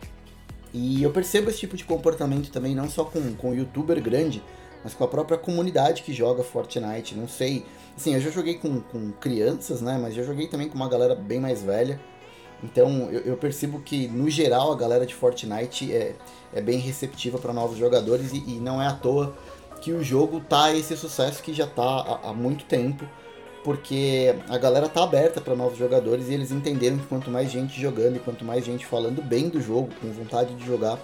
E 0.74 1.04
eu 1.04 1.12
percebo 1.12 1.52
esse 1.52 1.60
tipo 1.60 1.78
de 1.78 1.84
comportamento 1.84 2.50
também, 2.50 2.74
não 2.74 2.90
só 2.90 3.04
com, 3.04 3.36
com 3.36 3.54
youtuber 3.54 4.02
grande, 4.02 4.42
mas 4.88 4.94
com 4.94 5.04
a 5.04 5.08
própria 5.08 5.38
comunidade 5.38 6.02
que 6.02 6.14
joga 6.14 6.46
Fortnite. 6.46 7.14
Não 7.14 7.28
sei. 7.28 7.66
Assim, 7.98 8.14
eu 8.14 8.22
já 8.22 8.30
joguei 8.30 8.54
com, 8.54 8.80
com 8.80 9.12
crianças, 9.12 9.82
né? 9.82 10.00
Mas 10.02 10.16
já 10.16 10.24
joguei 10.24 10.48
também 10.48 10.70
com 10.70 10.76
uma 10.76 10.88
galera 10.88 11.14
bem 11.14 11.42
mais 11.42 11.62
velha. 11.62 12.00
Então 12.64 13.10
eu, 13.12 13.20
eu 13.20 13.38
percebo 13.38 13.82
que, 13.82 14.08
no 14.08 14.30
geral, 14.30 14.72
a 14.72 14.78
galera 14.78 15.06
de 15.06 15.14
Fortnite 15.14 15.94
é, 15.94 16.16
é 16.54 16.62
bem 16.62 16.80
receptiva 16.80 17.38
para 17.38 17.52
novos 17.52 17.78
jogadores 17.78 18.32
e, 18.32 18.38
e, 18.38 18.60
não 18.62 18.82
é 18.82 18.88
à 18.88 18.94
toa 18.94 19.36
que 19.82 19.92
o 19.92 20.02
jogo 20.02 20.40
tá 20.40 20.74
esse 20.74 20.96
sucesso 20.96 21.44
que 21.44 21.54
já 21.54 21.68
tá 21.68 21.84
há, 21.84 22.30
há 22.30 22.34
muito 22.34 22.64
tempo 22.64 23.06
porque 23.66 24.34
a 24.48 24.58
galera 24.58 24.88
tá 24.88 25.04
aberta 25.04 25.42
para 25.42 25.54
novos 25.54 25.78
jogadores 25.78 26.30
e 26.30 26.34
eles 26.34 26.50
entenderam 26.50 26.98
que 26.98 27.06
quanto 27.08 27.30
mais 27.30 27.52
gente 27.52 27.80
jogando 27.80 28.16
e 28.16 28.20
quanto 28.20 28.46
mais 28.46 28.64
gente 28.64 28.86
falando 28.86 29.22
bem 29.22 29.50
do 29.50 29.62
jogo, 29.62 29.90
com 30.00 30.10
vontade 30.14 30.56
de 30.56 30.66
jogar, 30.66 30.98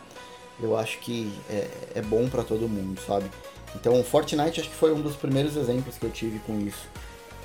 eu 0.62 0.78
acho 0.78 1.00
que 1.00 1.32
é, 1.50 1.68
é 1.96 2.02
bom 2.02 2.30
para 2.30 2.44
todo 2.44 2.68
mundo, 2.70 3.00
sabe? 3.02 3.30
Então, 3.76 4.04
Fortnite 4.04 4.62
acho 4.62 4.70
que 4.70 4.76
foi 4.76 4.94
um 4.94 5.02
dos 5.02 5.16
primeiros 5.16 5.56
exemplos 5.58 5.98
que 5.98 6.06
eu 6.06 6.12
tive 6.12 6.40
com 6.40 6.60
isso. 6.60 6.88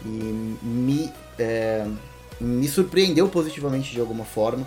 E 0.04 0.08
me, 0.08 1.12
é, 1.38 1.86
me 2.40 2.68
surpreendeu 2.68 3.28
positivamente 3.28 3.92
de 3.92 4.00
alguma 4.00 4.24
forma. 4.24 4.66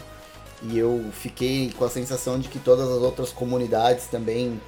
E 0.63 0.77
eu 0.77 1.05
fiquei 1.11 1.71
com 1.77 1.85
a 1.85 1.89
sensação 1.89 2.39
de 2.39 2.47
que 2.47 2.59
todas 2.59 2.87
as 2.89 3.01
outras 3.01 3.31
comunidades 3.31 4.05
também 4.05 4.59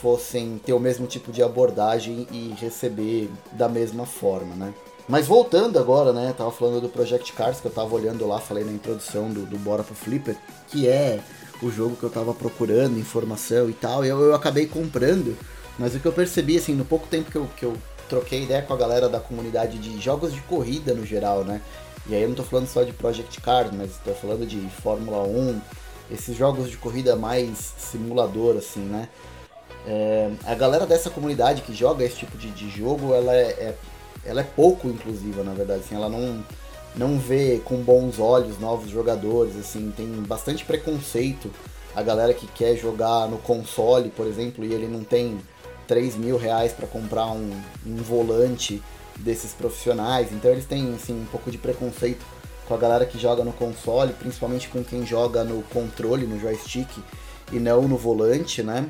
fossem 0.00 0.58
ter 0.64 0.72
o 0.72 0.80
mesmo 0.80 1.06
tipo 1.06 1.30
de 1.30 1.42
abordagem 1.42 2.26
e 2.30 2.54
receber 2.58 3.30
da 3.52 3.68
mesma 3.68 4.06
forma, 4.06 4.54
né? 4.54 4.74
Mas 5.08 5.26
voltando 5.26 5.78
agora, 5.78 6.12
né? 6.12 6.34
Tava 6.36 6.50
falando 6.50 6.80
do 6.80 6.88
Project 6.88 7.32
Cars 7.32 7.60
que 7.60 7.66
eu 7.66 7.70
tava 7.70 7.94
olhando 7.94 8.26
lá, 8.26 8.38
falei 8.38 8.64
na 8.64 8.72
introdução 8.72 9.30
do, 9.30 9.44
do 9.44 9.58
Bora 9.58 9.82
pro 9.82 9.94
Flipper, 9.94 10.36
que 10.68 10.86
é 10.86 11.20
o 11.62 11.70
jogo 11.70 11.96
que 11.96 12.04
eu 12.04 12.10
tava 12.10 12.32
procurando, 12.32 12.98
informação 12.98 13.68
e 13.68 13.72
tal, 13.72 14.04
e 14.04 14.08
eu, 14.08 14.20
eu 14.20 14.34
acabei 14.34 14.66
comprando. 14.66 15.36
Mas 15.78 15.94
o 15.94 16.00
que 16.00 16.06
eu 16.06 16.12
percebi, 16.12 16.56
assim, 16.56 16.74
no 16.74 16.84
pouco 16.84 17.06
tempo 17.06 17.30
que 17.30 17.36
eu, 17.36 17.48
que 17.56 17.64
eu 17.64 17.76
troquei 18.08 18.42
ideia 18.42 18.62
com 18.62 18.74
a 18.74 18.76
galera 18.76 19.08
da 19.08 19.20
comunidade 19.20 19.78
de 19.78 20.00
jogos 20.00 20.32
de 20.32 20.40
corrida 20.42 20.92
no 20.92 21.06
geral, 21.06 21.44
né? 21.44 21.60
E 22.06 22.14
aí 22.14 22.22
eu 22.22 22.28
não 22.28 22.36
tô 22.36 22.42
falando 22.42 22.66
só 22.66 22.82
de 22.82 22.92
Project 22.92 23.40
Cars, 23.40 23.70
mas 23.72 23.92
tô 24.04 24.12
falando 24.12 24.46
de 24.46 24.58
Fórmula 24.82 25.22
1, 25.22 25.60
esses 26.10 26.36
jogos 26.36 26.70
de 26.70 26.76
corrida 26.76 27.14
mais 27.14 27.72
simulador, 27.78 28.56
assim, 28.56 28.80
né? 28.80 29.08
É, 29.86 30.30
a 30.44 30.54
galera 30.54 30.86
dessa 30.86 31.08
comunidade 31.08 31.62
que 31.62 31.74
joga 31.74 32.04
esse 32.04 32.16
tipo 32.16 32.36
de, 32.36 32.50
de 32.50 32.68
jogo, 32.68 33.14
ela 33.14 33.34
é, 33.34 33.48
é, 33.50 33.74
ela 34.24 34.40
é 34.40 34.44
pouco 34.44 34.88
inclusiva, 34.88 35.42
na 35.42 35.54
verdade. 35.54 35.82
Assim, 35.84 35.94
ela 35.94 36.08
não, 36.08 36.44
não 36.96 37.18
vê 37.18 37.60
com 37.64 37.76
bons 37.76 38.18
olhos 38.18 38.58
novos 38.58 38.90
jogadores, 38.90 39.56
assim, 39.56 39.92
tem 39.96 40.06
bastante 40.22 40.64
preconceito. 40.64 41.50
A 41.94 42.02
galera 42.02 42.34
que 42.34 42.46
quer 42.46 42.76
jogar 42.76 43.28
no 43.28 43.38
console, 43.38 44.10
por 44.10 44.26
exemplo, 44.26 44.64
e 44.64 44.72
ele 44.72 44.86
não 44.86 45.02
tem 45.02 45.38
3 45.90 46.14
mil 46.14 46.36
reais 46.36 46.70
para 46.72 46.86
comprar 46.86 47.26
um, 47.32 47.50
um 47.84 47.96
volante 47.96 48.80
desses 49.16 49.52
profissionais. 49.52 50.30
Então 50.30 50.48
eles 50.52 50.64
têm 50.64 50.94
assim, 50.94 51.12
um 51.12 51.26
pouco 51.26 51.50
de 51.50 51.58
preconceito 51.58 52.24
com 52.68 52.74
a 52.74 52.76
galera 52.76 53.04
que 53.04 53.18
joga 53.18 53.42
no 53.42 53.52
console, 53.52 54.12
principalmente 54.12 54.68
com 54.68 54.84
quem 54.84 55.04
joga 55.04 55.42
no 55.42 55.64
controle, 55.64 56.28
no 56.28 56.38
joystick 56.38 56.88
e 57.50 57.58
não 57.58 57.88
no 57.88 57.96
volante, 57.96 58.62
né? 58.62 58.88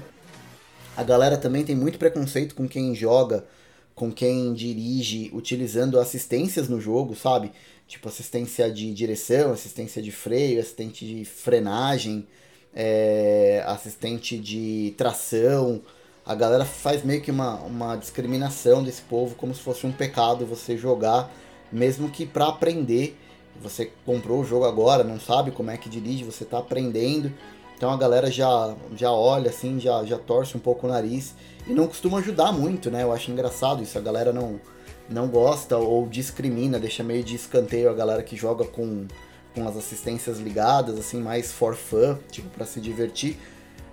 A 0.95 1.03
galera 1.03 1.39
também 1.39 1.65
tem 1.65 1.75
muito 1.75 1.99
preconceito 1.99 2.55
com 2.55 2.69
quem 2.69 2.95
joga 2.95 3.47
com 3.95 4.13
quem 4.13 4.53
dirige 4.53 5.31
utilizando 5.33 5.99
assistências 5.99 6.69
no 6.69 6.79
jogo, 6.79 7.17
sabe? 7.17 7.51
Tipo 7.89 8.11
assistência 8.11 8.71
de 8.71 8.93
direção, 8.93 9.53
assistência 9.53 10.03
de 10.03 10.13
freio, 10.13 10.61
assistente 10.61 11.07
de 11.07 11.25
frenagem, 11.25 12.27
é, 12.75 13.65
assistente 13.67 14.39
de 14.39 14.95
tração. 14.99 15.81
A 16.25 16.35
galera 16.35 16.65
faz 16.65 17.03
meio 17.03 17.21
que 17.21 17.31
uma, 17.31 17.55
uma 17.57 17.97
discriminação 17.97 18.85
desse 18.85 19.03
povo 19.03 19.35
como 19.35 19.55
se 19.55 19.61
fosse 19.61 19.87
um 19.87 19.93
pecado 19.93 20.47
você 20.47 20.77
jogar, 20.77 21.31
mesmo 21.73 22.11
que 22.11 22.27
para 22.27 22.49
aprender. 22.49 23.19
Você 23.63 23.91
comprou 24.07 24.41
o 24.41 24.45
jogo 24.45 24.65
agora, 24.65 25.05
não 25.05 25.21
sabe 25.21 25.51
como 25.51 25.71
é 25.71 25.77
que 25.77 25.89
dirige, 25.89 26.25
você 26.25 26.45
está 26.45 26.59
aprendendo. 26.59 27.33
Então 27.77 27.91
a 27.91 27.97
galera 27.97 28.31
já, 28.31 28.75
já 28.95 29.11
olha 29.11 29.51
assim, 29.51 29.81
já, 29.81 30.05
já 30.05 30.19
torce 30.19 30.57
um 30.57 30.61
pouco 30.61 30.87
o 30.87 30.91
nariz 30.91 31.35
e 31.67 31.73
não 31.73 31.87
costuma 31.87 32.19
ajudar 32.19 32.53
muito, 32.53 32.91
né? 32.91 33.03
Eu 33.03 33.13
acho 33.13 33.31
engraçado 33.31 33.83
isso. 33.83 33.97
A 33.97 34.03
galera 34.03 34.33
não, 34.33 34.61
não 35.09 35.29
gosta 35.29 35.77
ou 35.77 36.07
discrimina, 36.07 36.79
deixa 36.79 37.03
meio 37.03 37.25
de 37.25 37.35
escanteio 37.35 37.91
a 37.91 37.95
galera 37.95 38.23
que 38.23 38.37
joga 38.37 38.65
com, 38.65 39.07
com 39.55 39.67
as 39.67 39.77
assistências 39.77 40.39
ligadas, 40.39 40.99
assim, 40.99 41.21
mais 41.21 41.53
for 41.53 41.75
fun, 41.75 42.17
tipo, 42.31 42.49
para 42.51 42.67
se 42.67 42.81
divertir. 42.81 43.39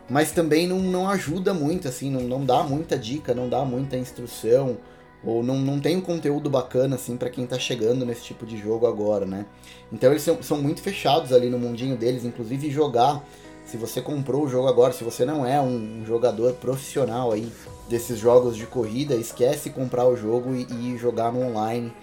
Mas 0.10 0.32
também 0.32 0.68
não, 0.68 0.80
não 0.80 1.10
ajuda 1.10 1.54
muito, 1.54 1.88
assim, 1.88 2.10
não, 2.10 2.22
não 2.22 2.46
dá 2.46 2.64
muita 2.64 2.98
dica, 2.98 3.34
não 3.34 3.50
dá 3.50 3.66
muita 3.66 3.98
instrução, 3.98 4.78
ou 5.24 5.44
não, 5.44 5.58
não 5.58 5.80
tem 5.80 5.98
um 5.98 6.02
conteúdo 6.02 6.50
bacana, 6.50 6.96
assim, 6.96 7.18
para 7.18 7.30
quem 7.30 7.46
tá 7.46 7.60
chegando 7.60 8.06
nesse 8.06 8.24
tipo 8.24 8.46
de 8.46 8.58
jogo 8.58 8.88
agora, 8.88 9.26
né? 9.26 9.46
Então 9.92 10.12
eles 10.12 10.24
são, 10.24 10.42
são 10.42 10.62
muito 10.62 10.82
fechados 10.82 11.34
ali 11.34 11.50
no 11.50 11.60
mundinho 11.60 11.98
deles, 11.98 12.24
inclusive 12.24 12.70
jogar 12.70 13.24
se 13.68 13.76
você 13.76 14.02
comprou 14.02 14.46
o 14.46 14.50
jogo 14.50 14.70
agora, 14.70 14.94
se 14.94 15.04
você 15.04 15.26
não 15.26 15.46
é 15.46 15.60
um 15.60 16.06
jogador 16.06 16.54
profissional 16.54 17.34
aí 17.34 17.52
desses 17.90 18.18
jogos 18.18 18.56
de 18.56 18.66
corrida, 18.66 19.14
esquece 19.14 19.70
comprar 19.70 20.08
o 20.08 20.16
jogo 20.16 20.56
e, 20.56 20.66
e 20.72 20.98
jogar 20.98 21.34
no 21.34 21.46
online, 21.46 21.94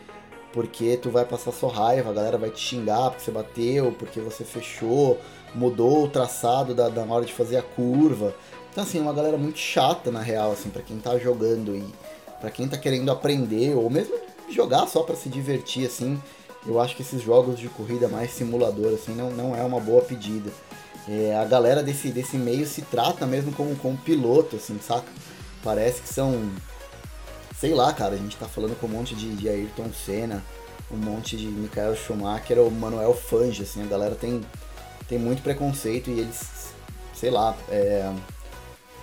porque 0.53 0.99
tu 0.99 1.09
vai 1.09 1.25
passar 1.25 1.53
sua 1.53 1.73
raiva, 1.73 2.11
a 2.11 2.13
galera 2.13 2.37
vai 2.37 2.51
te 2.51 2.61
xingar 2.61 3.11
porque 3.11 3.25
você 3.25 3.31
bateu, 3.31 3.93
porque 3.99 4.21
você 4.21 4.45
fechou, 4.45 5.19
mudou 5.55 6.05
o 6.05 6.09
traçado 6.09 6.75
da, 6.75 6.89
da 6.89 7.03
hora 7.03 7.25
de 7.25 7.33
fazer 7.33 7.57
a 7.57 7.63
curva. 7.63 8.35
Então 8.73 8.85
assim, 8.85 8.99
é 8.99 9.03
uma 9.03 9.13
galera 9.13 9.37
muito 9.37 9.59
chata 9.59 10.11
na 10.11 10.21
real, 10.21 10.53
assim, 10.53 10.71
para 10.71 10.83
quem 10.83 10.99
tá 10.99 11.19
jogando 11.19 11.75
e 11.75 11.85
para 12.41 12.51
quem 12.51 12.69
tá 12.69 12.77
querendo 12.77 13.11
aprender 13.11 13.75
ou 13.75 13.89
mesmo 13.89 14.15
jogar 14.51 14.87
só 14.87 15.03
para 15.03 15.17
se 15.17 15.29
divertir 15.29 15.87
assim, 15.87 16.21
eu 16.67 16.81
acho 16.81 16.95
que 16.95 17.03
esses 17.03 17.23
jogos 17.23 17.59
de 17.59 17.69
corrida 17.69 18.09
mais 18.09 18.31
simulador 18.31 18.93
assim 18.93 19.15
não, 19.15 19.31
não 19.31 19.57
é 19.57 19.63
uma 19.63 19.81
boa 19.81 20.03
pedida 20.03 20.51
é, 21.09 21.37
a 21.37 21.45
galera 21.45 21.83
desse, 21.83 22.11
desse 22.11 22.37
meio 22.37 22.67
se 22.67 22.83
trata 22.83 23.27
mesmo 23.27 23.53
como, 23.53 23.77
como 23.77 23.97
piloto, 23.97 24.57
assim, 24.57 24.79
saca? 24.81 25.07
Parece 25.63 26.03
que 26.03 26.09
são. 26.09 26.51
Sei 27.59 27.75
lá, 27.75 27.93
cara, 27.93 28.15
a 28.15 28.19
gente 28.19 28.37
tá 28.37 28.47
falando 28.47 28.79
com 28.79 28.87
um 28.87 28.91
monte 28.91 29.15
de, 29.15 29.35
de 29.35 29.49
Ayrton 29.49 29.91
Senna, 29.93 30.43
um 30.91 30.97
monte 30.97 31.37
de 31.37 31.47
Michael 31.47 31.95
Schumacher 31.95 32.59
ou 32.59 32.71
Manuel 32.71 33.15
Fange, 33.15 33.63
assim, 33.63 33.83
a 33.83 33.87
galera 33.87 34.15
tem, 34.15 34.41
tem 35.09 35.19
muito 35.19 35.43
preconceito 35.43 36.11
e 36.11 36.21
eles, 36.21 36.73
sei 37.15 37.31
lá, 37.31 37.57
é, 37.69 38.11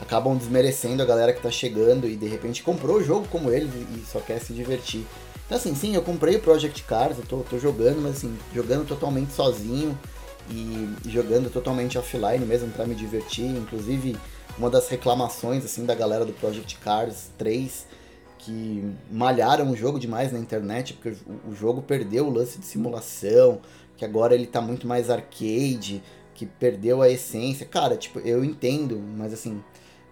acabam 0.01 0.35
desmerecendo 0.35 1.01
a 1.01 1.05
galera 1.05 1.33
que 1.33 1.41
tá 1.41 1.51
chegando 1.51 2.07
e 2.07 2.15
de 2.15 2.27
repente 2.27 2.63
comprou 2.63 2.97
o 2.97 3.03
jogo 3.03 3.27
como 3.29 3.51
eles 3.51 3.71
e 3.73 4.03
só 4.05 4.19
quer 4.19 4.39
se 4.39 4.53
divertir. 4.53 5.05
Então 5.45 5.57
assim, 5.57 5.75
sim, 5.75 5.95
eu 5.95 6.01
comprei 6.01 6.37
o 6.37 6.39
Project 6.39 6.83
Cars, 6.83 7.17
eu 7.17 7.25
tô, 7.25 7.37
tô 7.39 7.59
jogando, 7.59 8.01
mas 8.01 8.17
assim, 8.17 8.37
jogando 8.53 8.87
totalmente 8.87 9.33
sozinho 9.33 9.97
e 10.49 10.89
jogando 11.07 11.51
totalmente 11.51 11.97
offline 11.97 12.45
mesmo 12.45 12.69
para 12.71 12.85
me 12.85 12.95
divertir. 12.95 13.45
Inclusive, 13.45 14.17
uma 14.57 14.69
das 14.69 14.87
reclamações 14.89 15.63
assim 15.65 15.85
da 15.85 15.93
galera 15.93 16.25
do 16.25 16.33
Project 16.33 16.77
Cars 16.77 17.29
3 17.37 17.85
que 18.41 18.83
malharam 19.11 19.71
o 19.71 19.75
jogo 19.75 19.99
demais 19.99 20.31
na 20.31 20.39
internet, 20.39 20.93
porque 20.93 21.15
o 21.47 21.53
jogo 21.53 21.81
perdeu 21.81 22.27
o 22.27 22.29
lance 22.29 22.59
de 22.59 22.65
simulação, 22.65 23.59
que 23.97 24.05
agora 24.05 24.35
ele 24.35 24.47
tá 24.47 24.61
muito 24.61 24.87
mais 24.87 25.09
arcade, 25.09 26.01
que 26.33 26.45
perdeu 26.45 27.01
a 27.01 27.09
essência. 27.09 27.65
Cara, 27.65 27.95
tipo, 27.95 28.19
eu 28.19 28.43
entendo, 28.43 28.99
mas 29.17 29.33
assim, 29.33 29.63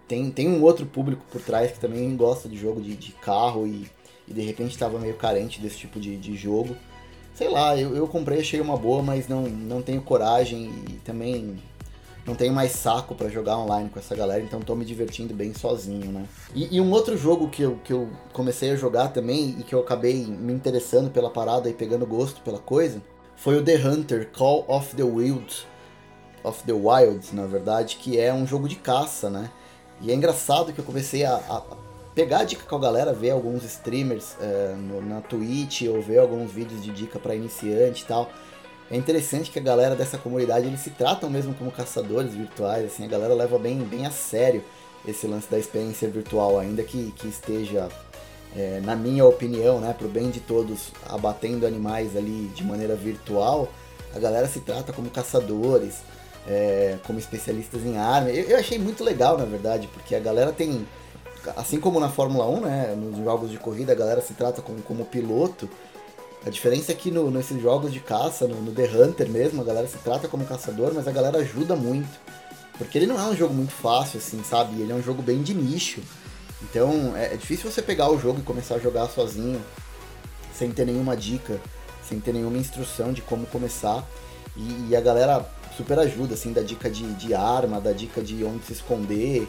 tem, 0.06 0.30
tem 0.30 0.48
um 0.48 0.62
outro 0.62 0.86
público 0.86 1.24
por 1.30 1.40
trás 1.40 1.72
que 1.72 1.80
também 1.80 2.16
gosta 2.16 2.48
de 2.48 2.56
jogo 2.56 2.80
de, 2.80 2.96
de 2.96 3.12
carro 3.12 3.66
e, 3.66 3.90
e 4.28 4.32
de 4.32 4.42
repente 4.42 4.72
estava 4.72 4.98
meio 4.98 5.14
carente 5.16 5.60
desse 5.60 5.78
tipo 5.78 5.98
de, 5.98 6.16
de 6.16 6.36
jogo 6.36 6.76
sei 7.40 7.48
lá, 7.48 7.74
eu, 7.74 7.96
eu 7.96 8.06
comprei, 8.06 8.40
achei 8.40 8.60
uma 8.60 8.76
boa, 8.76 9.02
mas 9.02 9.26
não, 9.26 9.44
não 9.44 9.80
tenho 9.80 10.02
coragem 10.02 10.70
e 10.88 10.92
também 11.04 11.56
não 12.26 12.34
tenho 12.34 12.52
mais 12.52 12.72
saco 12.72 13.14
para 13.14 13.28
jogar 13.28 13.58
online 13.58 13.88
com 13.88 13.98
essa 13.98 14.14
galera, 14.14 14.42
então 14.42 14.60
tô 14.60 14.74
me 14.74 14.84
divertindo 14.84 15.34
bem 15.34 15.54
sozinho, 15.54 16.12
né? 16.12 16.26
E, 16.54 16.76
e, 16.76 16.80
um 16.80 16.90
outro 16.90 17.16
jogo 17.16 17.48
que 17.48 17.62
eu, 17.62 17.78
que 17.82 17.92
eu 17.92 18.08
comecei 18.32 18.70
a 18.70 18.76
jogar 18.76 19.08
também 19.08 19.56
e 19.58 19.62
que 19.62 19.74
eu 19.74 19.80
acabei 19.80 20.24
me 20.26 20.52
interessando 20.52 21.10
pela 21.10 21.30
parada 21.30 21.68
e 21.68 21.72
pegando 21.72 22.06
gosto 22.06 22.40
pela 22.42 22.58
coisa 22.58 23.02
foi 23.36 23.56
o 23.56 23.64
The 23.64 23.76
Hunter 23.76 24.30
Call 24.30 24.64
of 24.68 24.94
the 24.94 25.02
Wild, 25.02 25.66
of 26.44 26.62
the 26.64 26.72
Wild, 26.72 27.34
na 27.34 27.46
verdade, 27.46 27.96
que 27.96 28.18
é 28.18 28.32
um 28.32 28.46
jogo 28.46 28.68
de 28.68 28.76
caça, 28.76 29.30
né? 29.30 29.50
E 30.02 30.10
é 30.10 30.14
engraçado 30.14 30.72
que 30.72 30.78
eu 30.78 30.84
comecei 30.84 31.24
a, 31.24 31.36
a 31.36 31.62
pegar 32.14 32.44
dica 32.44 32.64
com 32.66 32.76
a 32.76 32.78
galera, 32.78 33.12
ver 33.12 33.30
alguns 33.30 33.64
streamers 33.64 34.36
é, 34.40 34.74
no, 34.76 35.00
na 35.00 35.20
Twitch 35.20 35.82
ou 35.82 36.02
ver 36.02 36.18
alguns 36.18 36.50
vídeos 36.50 36.82
de 36.82 36.90
dica 36.90 37.18
para 37.18 37.34
iniciante 37.34 38.02
e 38.02 38.06
tal. 38.06 38.30
É 38.90 38.96
interessante 38.96 39.50
que 39.50 39.58
a 39.58 39.62
galera 39.62 39.94
dessa 39.94 40.18
comunidade 40.18 40.66
eles 40.66 40.80
se 40.80 40.90
tratam 40.90 41.30
mesmo 41.30 41.54
como 41.54 41.70
caçadores 41.70 42.34
virtuais, 42.34 42.84
assim, 42.86 43.04
a 43.04 43.08
galera 43.08 43.34
leva 43.34 43.56
bem, 43.58 43.78
bem 43.78 44.04
a 44.04 44.10
sério 44.10 44.64
esse 45.06 45.26
lance 45.26 45.48
da 45.50 45.58
experiência 45.58 46.08
virtual, 46.08 46.58
ainda 46.58 46.82
que, 46.82 47.12
que 47.12 47.28
esteja, 47.28 47.88
é, 48.54 48.80
na 48.84 48.96
minha 48.96 49.24
opinião, 49.24 49.80
né, 49.80 49.94
pro 49.96 50.08
bem 50.08 50.28
de 50.30 50.40
todos, 50.40 50.90
abatendo 51.08 51.66
animais 51.66 52.16
ali 52.16 52.48
de 52.48 52.64
maneira 52.64 52.94
virtual, 52.96 53.68
a 54.14 54.18
galera 54.18 54.48
se 54.48 54.60
trata 54.60 54.92
como 54.92 55.08
caçadores, 55.08 56.02
é, 56.46 56.98
como 57.06 57.18
especialistas 57.18 57.82
em 57.84 57.96
arma. 57.96 58.30
Eu, 58.30 58.44
eu, 58.44 58.58
achei 58.58 58.78
muito 58.78 59.04
legal, 59.04 59.38
na 59.38 59.44
verdade, 59.44 59.88
porque 59.92 60.14
a 60.14 60.20
galera 60.20 60.52
tem, 60.52 60.86
assim 61.56 61.78
como 61.78 62.00
na 62.00 62.08
Fórmula 62.08 62.46
1, 62.48 62.60
né, 62.60 62.94
nos 62.96 63.16
jogos 63.24 63.50
de 63.50 63.58
corrida, 63.58 63.92
a 63.92 63.96
galera 63.96 64.20
se 64.20 64.34
trata 64.34 64.60
como, 64.60 64.82
como 64.82 65.04
piloto. 65.04 65.68
A 66.44 66.50
diferença 66.50 66.92
é 66.92 66.94
que 66.94 67.10
no, 67.10 67.30
nesses 67.30 67.60
jogos 67.60 67.92
de 67.92 68.00
caça, 68.00 68.48
no, 68.48 68.60
no 68.62 68.72
The 68.72 68.88
Hunter 68.88 69.28
mesmo, 69.28 69.60
a 69.60 69.64
galera 69.64 69.86
se 69.86 69.98
trata 69.98 70.26
como 70.26 70.44
caçador, 70.46 70.92
mas 70.94 71.06
a 71.06 71.12
galera 71.12 71.38
ajuda 71.38 71.76
muito. 71.76 72.08
Porque 72.78 72.96
ele 72.96 73.06
não 73.06 73.20
é 73.20 73.24
um 73.24 73.36
jogo 73.36 73.52
muito 73.52 73.72
fácil, 73.72 74.18
assim, 74.18 74.42
sabe? 74.42 74.80
Ele 74.80 74.90
é 74.90 74.94
um 74.94 75.02
jogo 75.02 75.20
bem 75.20 75.42
de 75.42 75.52
nicho. 75.52 76.00
Então 76.62 77.14
é, 77.14 77.34
é 77.34 77.36
difícil 77.36 77.70
você 77.70 77.82
pegar 77.82 78.10
o 78.10 78.18
jogo 78.18 78.40
e 78.40 78.42
começar 78.42 78.76
a 78.76 78.78
jogar 78.78 79.06
sozinho, 79.08 79.60
sem 80.54 80.70
ter 80.70 80.86
nenhuma 80.86 81.14
dica, 81.14 81.60
sem 82.02 82.18
ter 82.18 82.32
nenhuma 82.32 82.56
instrução 82.56 83.12
de 83.12 83.20
como 83.20 83.46
começar. 83.46 84.02
E, 84.56 84.88
e 84.88 84.96
a 84.96 85.00
galera 85.00 85.46
super 85.76 85.98
ajuda, 85.98 86.34
assim, 86.34 86.54
da 86.54 86.62
dica 86.62 86.88
de, 86.88 87.04
de 87.14 87.34
arma, 87.34 87.80
da 87.80 87.92
dica 87.92 88.22
de 88.22 88.42
onde 88.44 88.64
se 88.64 88.72
esconder, 88.72 89.46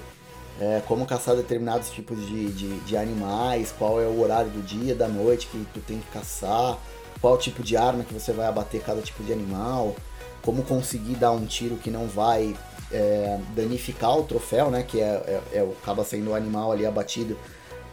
é, 0.59 0.81
como 0.87 1.05
caçar 1.05 1.35
determinados 1.35 1.89
tipos 1.89 2.19
de, 2.27 2.51
de, 2.51 2.79
de, 2.81 2.97
animais, 2.97 3.73
qual 3.77 4.01
é 4.01 4.05
o 4.05 4.21
horário 4.21 4.51
do 4.51 4.61
dia, 4.61 4.93
da 4.93 5.07
noite 5.07 5.47
que 5.47 5.65
tu 5.73 5.79
tem 5.79 5.99
que 5.99 6.07
caçar, 6.11 6.77
qual 7.19 7.37
tipo 7.37 7.63
de 7.63 7.77
arma 7.77 8.03
que 8.03 8.13
você 8.13 8.31
vai 8.31 8.47
abater 8.47 8.81
cada 8.81 9.01
tipo 9.01 9.23
de 9.23 9.31
animal, 9.31 9.95
como 10.41 10.63
conseguir 10.63 11.15
dar 11.15 11.31
um 11.31 11.45
tiro 11.45 11.77
que 11.77 11.89
não 11.89 12.07
vai 12.07 12.55
é, 12.91 13.39
danificar 13.55 14.17
o 14.17 14.23
troféu, 14.23 14.69
né? 14.69 14.83
Que 14.83 14.99
é, 14.99 15.41
é, 15.53 15.57
é 15.57 15.61
acaba 15.81 16.03
sendo 16.03 16.31
o 16.31 16.35
animal 16.35 16.71
ali 16.71 16.85
abatido 16.85 17.37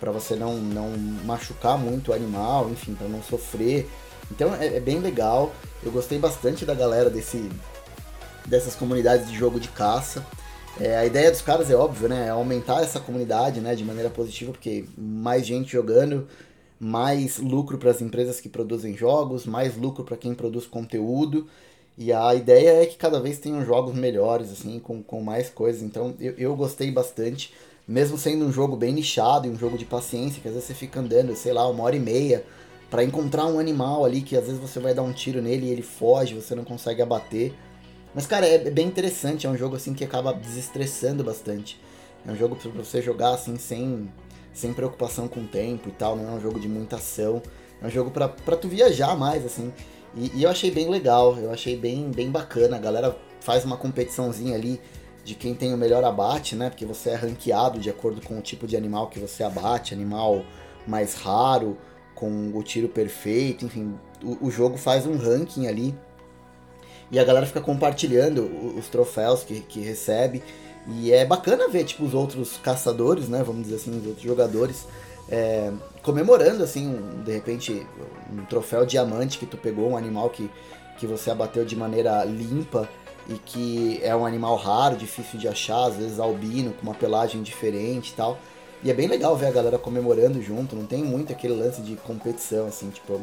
para 0.01 0.11
você 0.11 0.35
não, 0.35 0.55
não 0.57 0.91
machucar 1.25 1.77
muito 1.79 2.11
o 2.11 2.15
animal, 2.15 2.71
enfim, 2.71 2.95
para 2.95 3.09
não 3.09 3.23
sofrer. 3.23 3.89
Então 4.31 4.55
é, 4.55 4.77
é, 4.77 4.81
bem 4.81 4.99
legal. 4.99 5.53
Eu 5.83 5.91
gostei 5.91 6.19
bastante 6.19 6.65
da 6.65 6.75
galera 6.75 7.11
desse, 7.11 7.49
dessas 8.47 8.75
comunidades 8.75 9.29
de 9.29 9.37
jogo 9.37 9.61
de 9.61 9.69
caça. 9.69 10.25
É, 10.81 10.97
a 10.97 11.05
ideia 11.05 11.31
dos 11.31 11.41
caras 11.41 11.71
é 11.71 11.75
óbvio, 11.75 12.09
né? 12.09 12.27
É 12.27 12.31
aumentar 12.31 12.83
essa 12.83 13.01
comunidade, 13.01 13.61
né? 13.61 13.75
De 13.75 13.85
maneira 13.85 14.11
positiva, 14.11 14.53
porque 14.53 14.85
mais 14.97 15.45
gente 15.45 15.73
jogando, 15.73 16.29
mais 16.79 17.39
lucro 17.39 17.79
para 17.79 17.91
as 17.91 18.01
empresas 18.01 18.41
que 18.41 18.49
produzem 18.49 18.97
jogos, 18.97 19.45
mais 19.45 19.77
lucro 19.77 20.05
para 20.05 20.17
quem 20.17 20.35
produz 20.35 20.67
conteúdo. 20.67 21.49
E 21.97 22.13
a 22.13 22.33
ideia 22.35 22.83
é 22.83 22.87
que 22.87 22.97
cada 22.97 23.19
vez 23.21 23.39
tenham 23.39 23.65
jogos 23.65 23.95
melhores, 23.95 24.53
assim, 24.53 24.79
com, 24.79 25.03
com 25.03 25.21
mais 25.21 25.51
coisas. 25.51 25.83
Então 25.83 26.15
eu, 26.21 26.35
eu 26.39 26.57
gostei 26.57 26.93
bastante, 26.93 27.53
mesmo 27.87 28.17
sendo 28.17 28.45
um 28.45 28.53
jogo 28.53 28.77
bem 28.77 28.93
nichado 28.93 29.49
e 29.49 29.51
um 29.51 29.59
jogo 29.59 29.77
de 29.77 29.85
paciência, 29.85 30.41
que 30.41 30.47
às 30.47 30.55
vezes 30.55 30.69
você 30.69 30.75
fica 30.75 31.01
andando, 31.01 31.35
sei 31.35 31.53
lá, 31.53 31.69
uma 31.69 31.83
hora 31.83 31.97
e 31.97 32.01
meia 32.01 32.45
para 32.89 33.03
encontrar 33.05 33.47
um 33.47 33.59
animal 33.59 34.05
ali 34.05 34.23
que 34.23 34.37
às 34.37 34.47
vezes 34.47 34.61
você 34.61 34.81
vai 34.81 34.95
dar 34.95 35.03
um 35.03 35.13
tiro 35.13 35.43
nele 35.43 35.67
e 35.67 35.71
ele 35.71 35.83
foge, 35.83 36.35
você 36.35 36.55
não 36.55 36.65
consegue 36.65 37.03
abater. 37.03 37.53
Mas 38.19 38.27
cara, 38.27 38.49
é 38.49 38.59
bem 38.59 38.89
interessante, 38.89 39.47
é 39.47 39.49
um 39.49 39.57
jogo 39.57 39.77
assim 39.77 39.95
que 39.95 40.03
acaba 40.03 40.35
desestressando 40.35 41.23
bastante. 41.23 41.81
É 42.27 42.33
um 42.33 42.35
jogo 42.35 42.57
para 42.57 42.69
você 42.73 43.01
jogar 43.01 43.31
assim 43.31 43.57
sem 43.57 44.13
sem 44.53 44.73
preocupação 44.73 45.29
com 45.29 45.39
o 45.39 45.47
tempo 45.47 45.89
e 45.89 45.93
tal, 45.93 46.17
não 46.17 46.29
é 46.29 46.33
um 46.33 46.41
jogo 46.41 46.59
de 46.59 46.69
muita 46.69 46.97
ação. 46.97 47.41
É 47.81 47.87
um 47.87 47.89
jogo 47.89 48.11
para 48.11 48.57
tu 48.57 48.67
viajar 48.67 49.17
mais 49.17 49.47
assim. 49.47 49.73
E, 50.17 50.33
e, 50.35 50.43
eu 50.43 50.51
achei 50.51 50.69
bem 50.69 50.89
legal, 50.89 51.39
eu 51.39 51.53
achei 51.53 51.77
bem, 51.77 52.11
bem 52.11 52.29
bacana. 52.29 52.77
A 52.77 52.81
galera 52.81 53.17
faz 53.41 53.65
uma 53.65 53.77
competiçãozinha 53.77 54.57
ali 54.57 54.81
de 55.25 55.37
quem 55.37 55.55
tem 55.55 55.73
o 55.73 55.77
melhor 55.77 56.03
abate, 56.03 56.57
né? 56.57 56.71
Porque 56.71 56.85
você 56.85 57.11
é 57.11 57.15
ranqueado 57.15 57.79
de 57.79 57.89
acordo 57.89 58.21
com 58.21 58.37
o 58.37 58.43
tipo 58.43 58.67
de 58.67 58.77
animal 58.77 59.07
que 59.07 59.21
você 59.21 59.45
abate, 59.45 59.95
animal 59.95 60.45
mais 60.89 61.15
raro, 61.15 61.79
com 62.17 62.51
o 62.53 62.65
tiro 62.65 62.89
perfeito, 62.89 63.65
enfim. 63.65 63.95
O, 64.25 64.49
o 64.49 64.51
jogo 64.51 64.77
faz 64.77 65.07
um 65.07 65.17
ranking 65.17 65.69
ali. 65.69 65.95
E 67.11 67.19
a 67.19 67.25
galera 67.25 67.47
fica 67.47 67.61
compartilhando 67.61 68.43
os 68.77 68.89
troféus 68.89 69.43
que, 69.43 69.61
que 69.61 69.81
recebe. 69.81 70.43
E 70.87 71.13
é 71.13 71.25
bacana 71.25 71.69
ver, 71.69 71.85
tipo, 71.85 72.05
os 72.05 72.15
outros 72.15 72.57
caçadores, 72.59 73.29
né? 73.29 73.43
Vamos 73.43 73.65
dizer 73.65 73.77
assim, 73.77 73.99
os 73.99 74.07
outros 74.07 74.23
jogadores 74.23 74.87
é, 75.31 75.71
comemorando, 76.03 76.63
assim, 76.63 76.99
de 77.25 77.33
repente, 77.33 77.87
um 78.33 78.45
troféu 78.47 78.87
diamante 78.87 79.39
que 79.39 79.47
tu 79.47 79.57
pegou, 79.57 79.91
um 79.91 79.97
animal 79.97 80.31
que, 80.31 80.51
que 80.99 81.07
você 81.07 81.31
abateu 81.31 81.65
de 81.65 81.77
maneira 81.77 82.25
limpa 82.25 82.89
e 83.29 83.35
que 83.35 84.01
é 84.03 84.17
um 84.17 84.25
animal 84.25 84.57
raro, 84.57 84.97
difícil 84.97 85.39
de 85.39 85.47
achar, 85.47 85.85
às 85.87 85.97
vezes 85.97 86.19
albino, 86.19 86.73
com 86.73 86.83
uma 86.83 86.95
pelagem 86.95 87.43
diferente 87.43 88.11
e 88.11 88.15
tal. 88.15 88.39
E 88.83 88.91
é 88.91 88.95
bem 88.95 89.09
legal 89.09 89.37
ver 89.37 89.47
a 89.47 89.51
galera 89.51 89.79
comemorando 89.79 90.41
junto, 90.41 90.75
não 90.75 90.87
tem 90.87 91.03
muito 91.03 91.33
aquele 91.33 91.55
lance 91.55 91.83
de 91.83 91.97
competição, 91.97 92.67
assim, 92.67 92.89
tipo, 92.91 93.21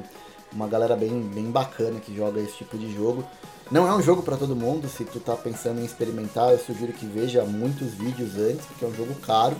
uma 0.52 0.68
galera 0.68 0.96
bem, 0.96 1.22
bem 1.22 1.50
bacana 1.50 2.00
que 2.00 2.16
joga 2.16 2.40
esse 2.40 2.58
tipo 2.58 2.78
de 2.78 2.94
jogo. 2.94 3.26
Não 3.72 3.88
é 3.88 3.94
um 3.96 4.02
jogo 4.02 4.22
para 4.22 4.38
todo 4.38 4.56
mundo, 4.56 4.88
se 4.88 5.04
tu 5.04 5.20
tá 5.20 5.36
pensando 5.36 5.82
em 5.82 5.86
experimentar, 5.86 6.52
eu 6.52 6.60
sugiro 6.60 6.94
que 6.94 7.06
veja 7.06 7.44
muitos 7.44 7.94
vídeos 7.94 8.38
antes, 8.38 8.66
porque 8.66 8.86
é 8.86 8.88
um 8.88 8.94
jogo 8.94 9.16
caro 9.16 9.56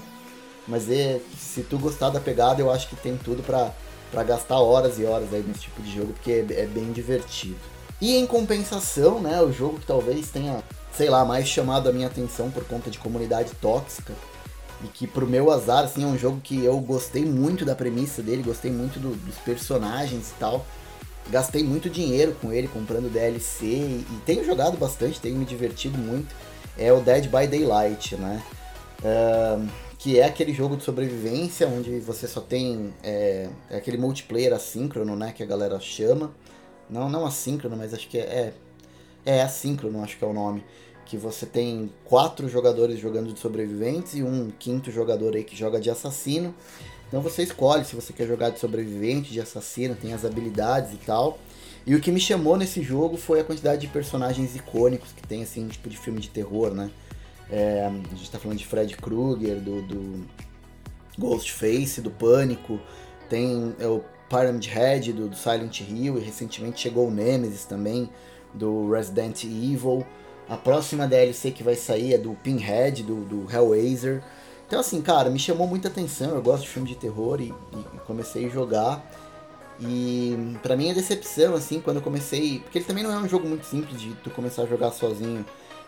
mas 0.68 0.90
é, 0.90 1.20
se 1.38 1.62
tu 1.62 1.78
gostar 1.78 2.10
da 2.10 2.20
pegada, 2.20 2.62
eu 2.62 2.72
acho 2.72 2.88
que 2.90 2.96
tem 2.96 3.18
tudo 3.18 3.44
para 3.44 4.24
gastar 4.24 4.60
horas 4.60 4.98
e 5.00 5.06
horas 5.06 5.32
aí 5.34 5.44
nesse 5.48 5.62
tipo 5.62 5.82
de 5.82 5.94
jogo, 5.94 6.14
porque 6.14 6.32
é, 6.32 6.62
é, 6.62 6.66
bem 6.66 6.92
divertido. 6.92 7.58
E 8.02 8.16
em 8.16 8.26
compensação, 8.26 9.20
né, 9.20 9.42
o 9.42 9.52
jogo 9.52 9.80
que 9.80 9.86
talvez 9.86 10.30
tenha, 10.30 10.64
sei 10.92 11.10
lá, 11.10 11.24
mais 11.24 11.48
chamado 11.48 11.88
a 11.88 11.94
minha 11.94 12.08
atenção 12.08 12.50
por 12.50 12.66
conta 12.66 12.90
de 12.90 12.98
comunidade 12.98 13.52
tóxica, 13.62 14.14
e 14.84 14.88
que 14.88 15.08
pro 15.08 15.28
meu 15.28 15.52
azar, 15.52 15.86
assim, 15.86 16.04
é 16.04 16.08
um 16.08 16.18
jogo 16.18 16.42
que 16.42 16.64
eu 16.64 16.78
gostei 16.80 17.24
muito 17.24 17.64
da 17.64 17.76
premissa 17.76 18.22
dele, 18.22 18.44
gostei 18.44 18.72
muito 18.72 19.00
do, 19.00 19.16
dos 19.16 19.36
personagens 19.38 20.32
e 20.32 20.34
tal. 20.40 20.66
Gastei 21.30 21.64
muito 21.64 21.90
dinheiro 21.90 22.36
com 22.40 22.54
ele, 22.54 22.68
comprando 22.68 23.12
DLC, 23.12 23.66
e, 23.66 24.06
e 24.10 24.22
tenho 24.26 24.44
jogado 24.46 24.78
bastante, 24.78 25.20
tenho 25.20 25.36
me 25.36 25.46
divertido 25.46 25.98
muito. 25.98 26.36
É 26.78 26.92
o 26.94 27.02
Dead 27.02 27.26
by 27.26 27.48
Daylight, 27.48 28.16
né? 28.16 28.44
Uh, 29.00 29.68
que 30.06 30.20
é 30.20 30.26
aquele 30.26 30.54
jogo 30.54 30.78
de 30.78 30.84
sobrevivência 30.84 31.68
onde 31.68 32.00
você 32.00 32.28
só 32.28 32.40
tem 32.40 32.94
é, 33.02 33.50
é, 33.72 33.78
aquele 33.78 33.98
multiplayer 33.98 34.54
assíncrono, 34.54 35.16
né, 35.16 35.32
que 35.32 35.42
a 35.42 35.48
galera 35.48 35.80
chama. 35.80 36.32
Não, 36.88 37.10
não 37.10 37.26
assíncrono, 37.26 37.76
mas 37.76 37.92
acho 37.92 38.08
que 38.08 38.20
é, 38.20 38.54
é, 39.26 39.38
é 39.38 39.42
assíncrono, 39.42 40.04
acho 40.04 40.16
que 40.16 40.24
é 40.24 40.28
o 40.28 40.34
nome. 40.34 40.64
Que 41.08 41.18
você 41.18 41.48
tem 41.48 41.92
quatro 42.04 42.48
jogadores 42.48 43.00
jogando 43.00 43.34
de 43.34 43.40
sobreviventes 43.40 44.14
e 44.14 44.22
um 44.22 44.52
quinto 44.60 44.92
jogador 44.92 45.36
aí 45.36 45.44
que 45.44 45.56
joga 45.56 45.80
de 45.80 45.90
assassino. 45.90 46.54
Então 47.08 47.22
você 47.22 47.44
escolhe 47.44 47.86
se 47.86 47.96
você 47.96 48.12
quer 48.12 48.28
jogar 48.28 48.50
de 48.50 48.60
sobrevivente, 48.60 49.32
de 49.32 49.40
assassino, 49.40 49.96
tem 49.96 50.14
as 50.14 50.26
habilidades 50.26 50.94
e 50.94 50.98
tal. 50.98 51.40
E 51.86 51.94
o 51.94 52.02
que 52.02 52.12
me 52.12 52.20
chamou 52.20 52.58
nesse 52.58 52.82
jogo 52.82 53.16
foi 53.16 53.40
a 53.40 53.44
quantidade 53.44 53.82
de 53.82 53.88
personagens 53.88 54.56
icônicos 54.56 55.12
que 55.12 55.26
tem, 55.28 55.44
assim, 55.44 55.68
tipo 55.68 55.88
de 55.88 55.98
filme 55.98 56.20
de 56.20 56.30
terror, 56.30 56.74
né? 56.74 56.90
É, 57.50 57.86
a 57.86 58.16
gente 58.16 58.32
tá 58.32 58.40
falando 58.40 58.58
de 58.58 58.66
Fred 58.66 58.98
Krueger, 58.98 59.60
do, 59.62 59.84
do 59.84 60.26
Ghostface, 61.18 62.02
do 62.02 62.10
Pânico, 62.10 62.80
tem 63.30 63.76
é, 63.80 63.86
o 63.86 64.04
Pyramid 64.30 64.68
Head 64.68 65.14
do, 65.14 65.30
do, 65.30 65.36
Silent 65.36 65.82
Hill, 65.82 66.18
e 66.18 66.22
recentemente 66.22 66.82
chegou 66.82 67.08
o 67.08 67.12
Nemesis 67.12 67.66
também, 67.66 68.10
do 68.52 68.90
Resident 68.90 69.44
Evil. 69.44 70.06
A 70.50 70.58
próxima 70.58 71.08
DLC 71.08 71.52
que 71.52 71.62
vai 71.62 71.76
sair 71.76 72.14
é 72.14 72.18
do 72.18 72.34
Pinhead, 72.34 73.04
do, 73.04 73.26
do 73.26 73.52
Hellraiser. 73.52 74.24
Então 74.68 74.80
assim, 74.80 75.02
cara, 75.02 75.30
me 75.30 75.40
chamou 75.40 75.68
muita 75.68 75.88
atenção, 75.88 76.36
eu 76.36 76.42
gosto 76.42 76.64
de 76.64 76.70
filme 76.70 76.88
de 76.88 76.96
terror 76.96 77.40
e, 77.40 77.54
e 77.74 77.98
comecei 78.06 78.46
a 78.46 78.50
jogar. 78.50 79.04
E 79.80 80.58
para 80.64 80.76
mim 80.76 80.90
é 80.90 80.94
decepção, 80.94 81.54
assim, 81.54 81.82
quando 81.82 81.98
eu 81.98 82.02
comecei. 82.02 82.60
Porque 82.60 82.78
ele 82.80 82.86
também 82.86 83.04
não 83.04 83.12
é 83.12 83.18
um 83.18 83.28
jogo 83.28 83.48
muito 83.48 83.66
simples 83.66 84.00
de 84.00 84.14
tu 84.16 84.30
começar 84.30 84.64
a 84.64 84.66
jogar 84.66 84.92
sozinho. 84.92 85.46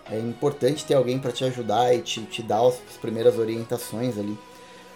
É 0.09 0.19
importante 0.19 0.85
ter 0.85 0.93
alguém 0.93 1.19
para 1.19 1.31
te 1.31 1.43
ajudar 1.45 1.93
e 1.93 2.01
te, 2.01 2.21
te 2.21 2.41
dar 2.41 2.65
as 2.65 2.75
primeiras 3.01 3.37
orientações 3.37 4.17
ali. 4.17 4.37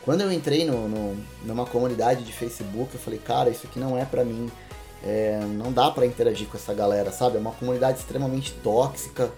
Quando 0.03 0.21
eu 0.21 0.31
entrei 0.31 0.65
no, 0.65 0.87
no, 0.87 1.17
numa 1.43 1.65
comunidade 1.65 2.23
de 2.23 2.33
Facebook, 2.33 2.93
eu 2.93 2.99
falei, 2.99 3.19
cara, 3.19 3.49
isso 3.49 3.67
aqui 3.67 3.79
não 3.79 3.97
é 3.97 4.05
para 4.05 4.23
mim. 4.25 4.49
É, 5.03 5.39
não 5.57 5.71
dá 5.71 5.89
para 5.91 6.05
interagir 6.05 6.47
com 6.47 6.57
essa 6.57 6.73
galera, 6.73 7.11
sabe? 7.11 7.37
É 7.37 7.39
uma 7.39 7.51
comunidade 7.51 7.99
extremamente 7.99 8.53
tóxica, 8.63 9.31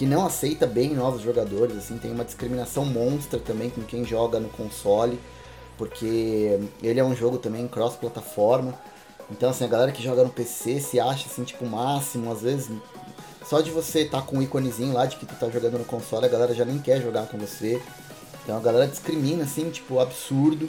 que 0.00 0.06
não 0.06 0.24
aceita 0.24 0.66
bem 0.66 0.94
novos 0.94 1.20
jogadores, 1.20 1.76
assim, 1.76 1.98
tem 1.98 2.10
uma 2.10 2.24
discriminação 2.24 2.86
monstra 2.86 3.38
também 3.38 3.68
com 3.68 3.82
quem 3.82 4.02
joga 4.02 4.40
no 4.40 4.48
console, 4.48 5.20
porque 5.76 6.58
ele 6.82 6.98
é 6.98 7.04
um 7.04 7.14
jogo 7.14 7.36
também 7.36 7.68
cross-plataforma. 7.68 8.72
Então, 9.30 9.50
assim, 9.50 9.62
a 9.62 9.68
galera 9.68 9.92
que 9.92 10.02
joga 10.02 10.24
no 10.24 10.30
PC 10.30 10.80
se 10.80 10.98
acha, 10.98 11.26
assim, 11.28 11.44
tipo, 11.44 11.66
máximo, 11.66 12.32
às 12.32 12.40
vezes, 12.40 12.70
só 13.44 13.60
de 13.60 13.70
você 13.70 14.00
estar 14.00 14.22
tá 14.22 14.26
com 14.26 14.38
um 14.38 14.42
íconezinho 14.42 14.94
lá 14.94 15.04
de 15.04 15.16
que 15.16 15.26
tu 15.26 15.34
tá 15.34 15.50
jogando 15.50 15.76
no 15.76 15.84
console, 15.84 16.24
a 16.24 16.30
galera 16.30 16.54
já 16.54 16.64
nem 16.64 16.78
quer 16.78 17.02
jogar 17.02 17.26
com 17.26 17.36
você. 17.36 17.78
Então 18.42 18.56
a 18.56 18.60
galera 18.60 18.86
discrimina, 18.86 19.44
assim, 19.44 19.68
tipo, 19.68 20.00
absurdo. 20.00 20.66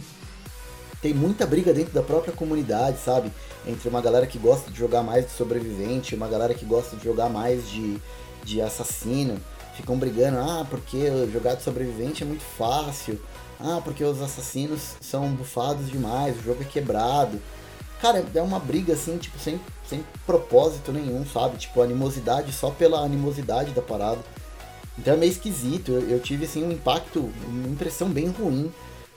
Tem 1.02 1.14
muita 1.14 1.46
briga 1.46 1.74
dentro 1.74 1.94
da 1.94 2.04
própria 2.04 2.34
comunidade, 2.34 2.98
sabe? 3.00 3.32
Entre 3.66 3.88
uma 3.88 4.02
galera 4.02 4.28
que 4.28 4.38
gosta 4.38 4.70
de 4.70 4.78
jogar 4.78 5.04
mais 5.04 5.26
de 5.26 5.32
sobrevivente, 5.32 6.16
uma 6.16 6.28
galera 6.28 6.54
que 6.54 6.66
gosta 6.66 6.98
de 6.98 7.06
jogar 7.06 7.30
mais 7.30 7.70
de, 7.70 7.98
de 8.44 8.62
assassino. 8.62 9.40
Ficam 9.76 9.98
brigando, 9.98 10.38
ah, 10.40 10.66
porque 10.70 11.08
jogar 11.32 11.56
de 11.56 11.64
sobrevivente 11.64 12.24
é 12.24 12.26
muito 12.26 12.44
fácil. 12.44 13.20
Ah, 13.60 13.80
porque 13.84 14.04
os 14.04 14.22
assassinos 14.22 14.96
são 15.00 15.30
bufados 15.30 15.90
demais, 15.90 16.38
o 16.38 16.42
jogo 16.42 16.62
é 16.64 16.66
quebrado. 16.66 17.40
Cara, 18.02 18.26
é 18.34 18.42
uma 18.42 18.60
briga 18.60 18.94
assim, 18.94 19.18
tipo, 19.18 19.38
sem, 19.38 19.62
sem 19.88 20.04
propósito 20.26 20.92
nenhum, 20.92 21.24
sabe? 21.26 21.58
Tipo, 21.58 21.84
animosidade 21.84 22.52
só 22.52 22.72
pela 22.72 23.00
animosidade 23.00 23.72
da 23.72 23.82
parada. 23.82 24.20
Então 24.98 25.14
é 25.14 25.18
meio 25.18 25.32
esquisito. 25.32 25.92
Eu, 25.92 26.10
eu, 26.10 26.20
tive 26.20 26.46
assim 26.46 26.64
um 26.64 26.72
impacto, 26.72 27.32
uma 27.48 27.68
impressão 27.68 28.10
bem 28.10 28.30
ruim 28.30 28.72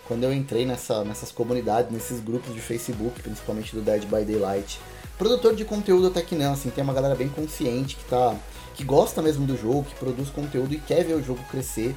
quando 0.07 0.25
eu 0.25 0.35
entrei 0.35 0.67
nessa, 0.67 1.03
nessas 1.03 1.33
comunidades, 1.33 1.91
nesses 1.91 2.21
grupos 2.21 2.55
de 2.55 2.61
Facebook, 2.61 3.23
principalmente 3.23 3.75
do 3.75 3.81
Dead 3.81 4.05
by 4.05 4.23
Daylight. 4.25 4.79
Produtor 5.19 5.55
de 5.55 5.65
conteúdo 5.65 6.09
até 6.09 6.23
que 6.23 6.35
não, 6.35 6.53
assim, 6.53 6.71
tem 6.71 6.83
uma 6.83 6.93
galera 6.93 7.15
bem 7.15 7.29
consciente 7.29 7.97
que 7.97 8.05
tá. 8.05 8.37
que 8.75 8.85
gosta 8.85 9.23
mesmo 9.23 9.47
do 9.47 9.57
jogo, 9.57 9.85
que 9.85 9.95
produz 9.95 10.29
conteúdo 10.31 10.75
e 10.75 10.81
quer 10.81 11.05
ver 11.05 11.15
o 11.15 11.23
jogo 11.23 11.43
crescer. 11.51 11.95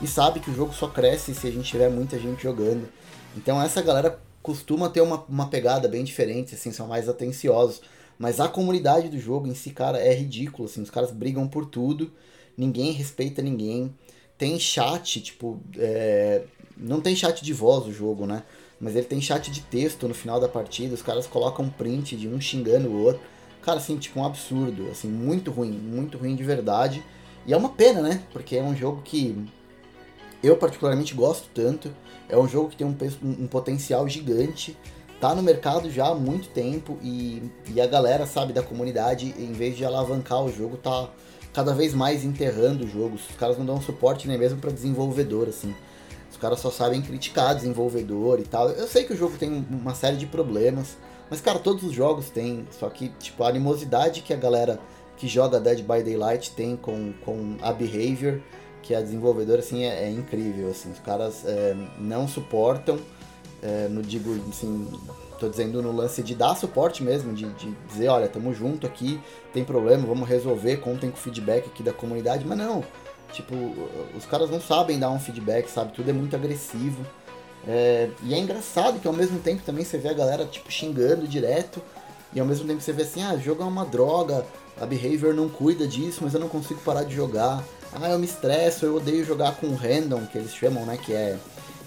E 0.00 0.06
sabe 0.06 0.40
que 0.40 0.50
o 0.50 0.54
jogo 0.54 0.72
só 0.72 0.86
cresce 0.88 1.34
se 1.34 1.46
a 1.46 1.50
gente 1.50 1.68
tiver 1.68 1.88
muita 1.88 2.18
gente 2.18 2.42
jogando. 2.42 2.88
Então 3.36 3.60
essa 3.60 3.82
galera 3.82 4.20
costuma 4.42 4.88
ter 4.88 5.00
uma, 5.00 5.24
uma 5.28 5.48
pegada 5.48 5.88
bem 5.88 6.04
diferente, 6.04 6.54
assim, 6.54 6.70
são 6.70 6.86
mais 6.86 7.08
atenciosos. 7.08 7.80
Mas 8.18 8.40
a 8.40 8.48
comunidade 8.48 9.08
do 9.08 9.18
jogo 9.18 9.46
em 9.46 9.54
si, 9.54 9.70
cara, 9.70 9.98
é 9.98 10.14
ridículo, 10.14 10.68
assim, 10.68 10.82
os 10.82 10.90
caras 10.90 11.10
brigam 11.10 11.46
por 11.48 11.66
tudo 11.66 12.12
ninguém 12.58 12.90
respeita 12.90 13.40
ninguém. 13.40 13.94
Tem 14.36 14.58
chat, 14.58 15.20
tipo, 15.20 15.60
é... 15.78 16.42
não 16.76 17.00
tem 17.00 17.14
chat 17.14 17.42
de 17.42 17.52
voz 17.52 17.86
o 17.86 17.92
jogo, 17.92 18.26
né? 18.26 18.42
Mas 18.80 18.94
ele 18.94 19.06
tem 19.06 19.20
chat 19.20 19.50
de 19.50 19.60
texto 19.62 20.06
no 20.06 20.14
final 20.14 20.38
da 20.38 20.48
partida, 20.48 20.94
os 20.94 21.02
caras 21.02 21.26
colocam 21.26 21.68
print 21.68 22.16
de 22.16 22.28
um 22.28 22.40
xingando 22.40 22.88
o 22.88 23.02
outro. 23.02 23.20
Cara, 23.62 23.78
assim, 23.78 23.96
tipo, 23.96 24.20
um 24.20 24.24
absurdo, 24.24 24.88
assim, 24.90 25.08
muito 25.08 25.50
ruim, 25.50 25.72
muito 25.72 26.16
ruim 26.16 26.36
de 26.36 26.44
verdade. 26.44 27.02
E 27.46 27.52
é 27.52 27.56
uma 27.56 27.70
pena, 27.70 28.00
né? 28.00 28.22
Porque 28.32 28.56
é 28.56 28.62
um 28.62 28.76
jogo 28.76 29.02
que 29.02 29.36
eu 30.42 30.56
particularmente 30.56 31.14
gosto 31.14 31.48
tanto. 31.52 31.90
É 32.28 32.36
um 32.36 32.46
jogo 32.46 32.70
que 32.70 32.76
tem 32.76 32.86
um, 32.86 32.96
um 33.22 33.46
potencial 33.46 34.08
gigante. 34.08 34.76
Tá 35.20 35.34
no 35.34 35.42
mercado 35.42 35.90
já 35.90 36.06
há 36.06 36.14
muito 36.14 36.48
tempo 36.50 36.96
e, 37.02 37.42
e 37.74 37.80
a 37.80 37.86
galera, 37.86 38.24
sabe, 38.26 38.52
da 38.52 38.62
comunidade, 38.62 39.34
em 39.36 39.52
vez 39.52 39.76
de 39.76 39.84
alavancar 39.84 40.44
o 40.44 40.52
jogo, 40.52 40.76
tá, 40.76 41.10
cada 41.52 41.74
vez 41.74 41.92
mais 41.92 42.22
enterrando 42.22 42.84
o 42.84 42.88
jogo. 42.88 43.16
Os 43.16 43.36
caras 43.36 43.58
não 43.58 43.66
dão 43.66 43.80
suporte 43.80 44.28
nem 44.28 44.38
mesmo 44.38 44.60
para 44.60 44.70
desenvolvedor, 44.70 45.48
assim. 45.48 45.74
Os 46.30 46.36
caras 46.36 46.60
só 46.60 46.70
sabem 46.70 47.00
criticar 47.00 47.54
desenvolvedor 47.54 48.38
e 48.38 48.44
tal. 48.44 48.68
Eu 48.70 48.86
sei 48.86 49.04
que 49.04 49.12
o 49.12 49.16
jogo 49.16 49.36
tem 49.38 49.66
uma 49.70 49.94
série 49.94 50.16
de 50.16 50.26
problemas, 50.26 50.96
mas, 51.30 51.40
cara, 51.40 51.58
todos 51.58 51.82
os 51.82 51.92
jogos 51.92 52.30
têm. 52.30 52.66
Só 52.78 52.88
que, 52.88 53.08
tipo, 53.18 53.42
a 53.44 53.48
animosidade 53.48 54.22
que 54.22 54.32
a 54.32 54.36
galera 54.36 54.78
que 55.16 55.26
joga 55.26 55.58
Dead 55.58 55.80
by 55.80 56.02
Daylight 56.02 56.52
tem 56.52 56.76
com, 56.76 57.12
com 57.24 57.56
a 57.60 57.72
Behavior, 57.72 58.40
que 58.82 58.94
é 58.94 58.98
a 58.98 59.00
desenvolvedora, 59.00 59.60
assim, 59.60 59.84
é, 59.84 60.04
é 60.04 60.10
incrível, 60.10 60.70
assim. 60.70 60.90
Os 60.90 61.00
caras 61.00 61.44
é, 61.44 61.74
não 61.98 62.28
suportam, 62.28 62.98
é, 63.62 63.88
no 63.88 64.02
digo, 64.02 64.38
assim, 64.48 64.86
Tô 65.38 65.48
dizendo 65.48 65.80
no 65.80 65.92
lance 65.92 66.20
de 66.20 66.34
dar 66.34 66.56
suporte 66.56 67.02
mesmo, 67.02 67.32
de, 67.32 67.44
de 67.52 67.70
dizer, 67.86 68.08
olha, 68.08 68.26
tamo 68.26 68.52
junto 68.52 68.86
aqui, 68.86 69.20
tem 69.52 69.64
problema, 69.64 70.04
vamos 70.04 70.28
resolver, 70.28 70.78
contem 70.78 71.10
com 71.10 71.16
o 71.16 71.20
feedback 71.20 71.66
aqui 71.66 71.80
da 71.80 71.92
comunidade, 71.92 72.44
mas 72.44 72.58
não. 72.58 72.82
Tipo, 73.32 73.54
os 74.16 74.24
caras 74.24 74.50
não 74.50 74.60
sabem 74.60 74.98
dar 74.98 75.10
um 75.10 75.20
feedback, 75.20 75.68
sabe? 75.68 75.92
Tudo 75.92 76.10
é 76.10 76.12
muito 76.12 76.34
agressivo. 76.34 77.04
É, 77.66 78.08
e 78.22 78.34
é 78.34 78.38
engraçado 78.38 78.98
que 79.00 79.06
ao 79.06 79.12
mesmo 79.12 79.38
tempo 79.40 79.62
também 79.64 79.84
você 79.84 79.98
vê 79.98 80.08
a 80.08 80.14
galera, 80.14 80.44
tipo, 80.46 80.70
xingando 80.70 81.26
direto. 81.26 81.82
E 82.32 82.40
ao 82.40 82.46
mesmo 82.46 82.66
tempo 82.66 82.80
você 82.80 82.92
vê 82.92 83.02
assim, 83.02 83.22
ah, 83.22 83.36
jogo 83.36 83.62
é 83.62 83.66
uma 83.66 83.84
droga, 83.84 84.44
a 84.80 84.86
behavior 84.86 85.34
não 85.34 85.48
cuida 85.48 85.86
disso, 85.86 86.20
mas 86.22 86.34
eu 86.34 86.40
não 86.40 86.48
consigo 86.48 86.80
parar 86.80 87.04
de 87.04 87.14
jogar. 87.14 87.64
Ah, 87.92 88.10
eu 88.10 88.18
me 88.18 88.26
estresso, 88.26 88.84
eu 88.84 88.96
odeio 88.96 89.24
jogar 89.24 89.56
com 89.56 89.74
random, 89.74 90.26
que 90.26 90.36
eles 90.36 90.54
chamam, 90.54 90.84
né? 90.84 90.96
Que 90.96 91.14
é. 91.14 91.36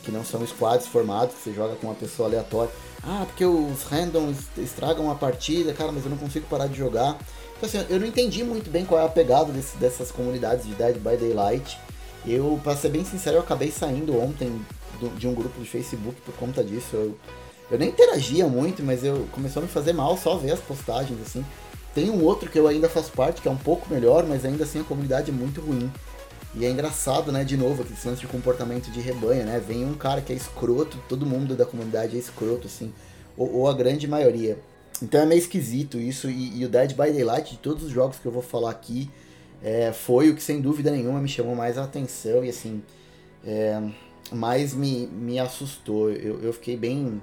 Que 0.04 0.12
não 0.12 0.26
são 0.26 0.46
squads 0.48 0.88
formados, 0.88 1.36
que 1.36 1.44
você 1.44 1.54
joga 1.54 1.76
com 1.76 1.88
uma 1.88 1.96
pessoa 1.96 2.28
aleatória. 2.28 2.72
Ah, 3.04 3.24
porque 3.26 3.46
os 3.46 3.84
randoms 3.84 4.38
estragam 4.58 5.10
a 5.10 5.16
partida, 5.16 5.74
cara, 5.74 5.92
mas 5.92 6.04
eu 6.04 6.10
não 6.10 6.18
consigo 6.18 6.46
parar 6.48 6.68
de 6.68 6.78
jogar. 6.78 7.18
Então 7.58 7.68
assim, 7.68 7.86
eu 7.90 8.00
não 8.00 8.08
entendi 8.08 8.44
muito 8.44 8.70
bem 8.70 8.86
qual 8.86 9.02
é 9.02 9.06
a 9.06 9.10
pegada 9.10 9.52
desse, 9.52 9.78
dessas 9.78 10.12
comunidades 10.12 10.66
de 10.66 10.74
Dead 10.76 10.98
by 10.98 11.18
Daylight. 11.18 11.78
Eu, 12.26 12.60
pra 12.64 12.76
ser 12.76 12.90
bem 12.90 13.04
sincero, 13.04 13.38
eu 13.38 13.42
acabei 13.42 13.72
saindo 13.72 14.20
ontem 14.20 14.64
do, 15.00 15.10
de 15.18 15.28
um 15.28 15.34
grupo 15.34 15.60
de 15.60 15.68
Facebook 15.68 16.22
por 16.22 16.36
conta 16.36 16.64
disso. 16.64 16.90
Eu, 16.96 17.18
eu 17.72 17.80
nem 17.80 17.90
interagia 17.90 18.48
muito, 18.48 18.84
mas 18.84 19.04
eu 19.04 19.28
começou 19.32 19.62
a 19.62 19.66
me 19.66 19.72
fazer 19.72 19.94
mal 19.94 20.16
só 20.18 20.36
ver 20.36 20.52
as 20.52 20.60
postagens, 20.60 21.20
assim. 21.22 21.44
Tem 21.96 22.10
um 22.10 22.24
outro 22.24 22.50
que 22.50 22.60
eu 22.60 22.68
ainda 22.68 22.88
faço 22.88 23.12
parte, 23.12 23.42
que 23.42 23.48
é 23.48 23.52
um 23.52 23.58
pouco 23.58 23.92
melhor, 23.92 24.26
mas 24.26 24.46
ainda 24.46 24.64
assim 24.64 24.80
a 24.80 24.84
comunidade 24.84 25.32
é 25.32 25.34
muito 25.34 25.60
ruim. 25.60 25.92
E 26.54 26.66
é 26.66 26.70
engraçado, 26.70 27.32
né, 27.32 27.44
de 27.44 27.56
novo, 27.56 27.82
aquele 27.82 27.98
lance 28.06 28.20
de 28.20 28.28
comportamento 28.28 28.92
de 28.92 29.00
rebanho, 29.00 29.46
né? 29.46 29.60
Vem 29.66 29.86
um 29.86 29.94
cara 29.94 30.22
que 30.22 30.34
é 30.34 30.36
escroto, 30.36 30.98
todo 31.08 31.26
mundo 31.26 31.56
da 31.56 31.66
comunidade 31.66 32.18
é 32.18 32.20
escroto, 32.20 32.68
assim, 32.68 32.94
ou, 33.38 33.54
ou 33.54 33.70
a 33.70 33.74
grande 33.74 34.08
maioria. 34.08 34.60
Então 35.02 35.22
é 35.22 35.26
meio 35.26 35.40
esquisito 35.40 35.98
isso, 35.98 36.30
e, 36.30 36.60
e, 36.60 36.66
o 36.66 36.70
Dead 36.70 36.90
by 36.92 37.12
Daylight, 37.12 37.52
de 37.52 37.58
todos 37.58 37.84
os 37.84 37.92
jogos 37.92 38.18
que 38.18 38.26
eu 38.26 38.32
vou 38.32 38.42
falar 38.42 38.70
aqui, 38.70 39.10
é, 39.64 39.94
foi 39.94 40.30
o 40.30 40.36
que 40.36 40.44
sem 40.44 40.60
dúvida 40.60 40.92
nenhuma 40.92 41.22
me 41.22 41.30
chamou 41.30 41.56
mais 41.56 41.78
a 41.78 41.84
atenção 41.86 42.44
e 42.44 42.50
assim, 42.50 42.84
é, 43.46 43.82
mais 44.32 44.74
me, 44.74 45.08
me 45.08 45.40
assustou. 45.40 46.12
Eu, 46.12 46.42
eu 46.42 46.54
fiquei 46.54 46.76
bem 46.76 47.22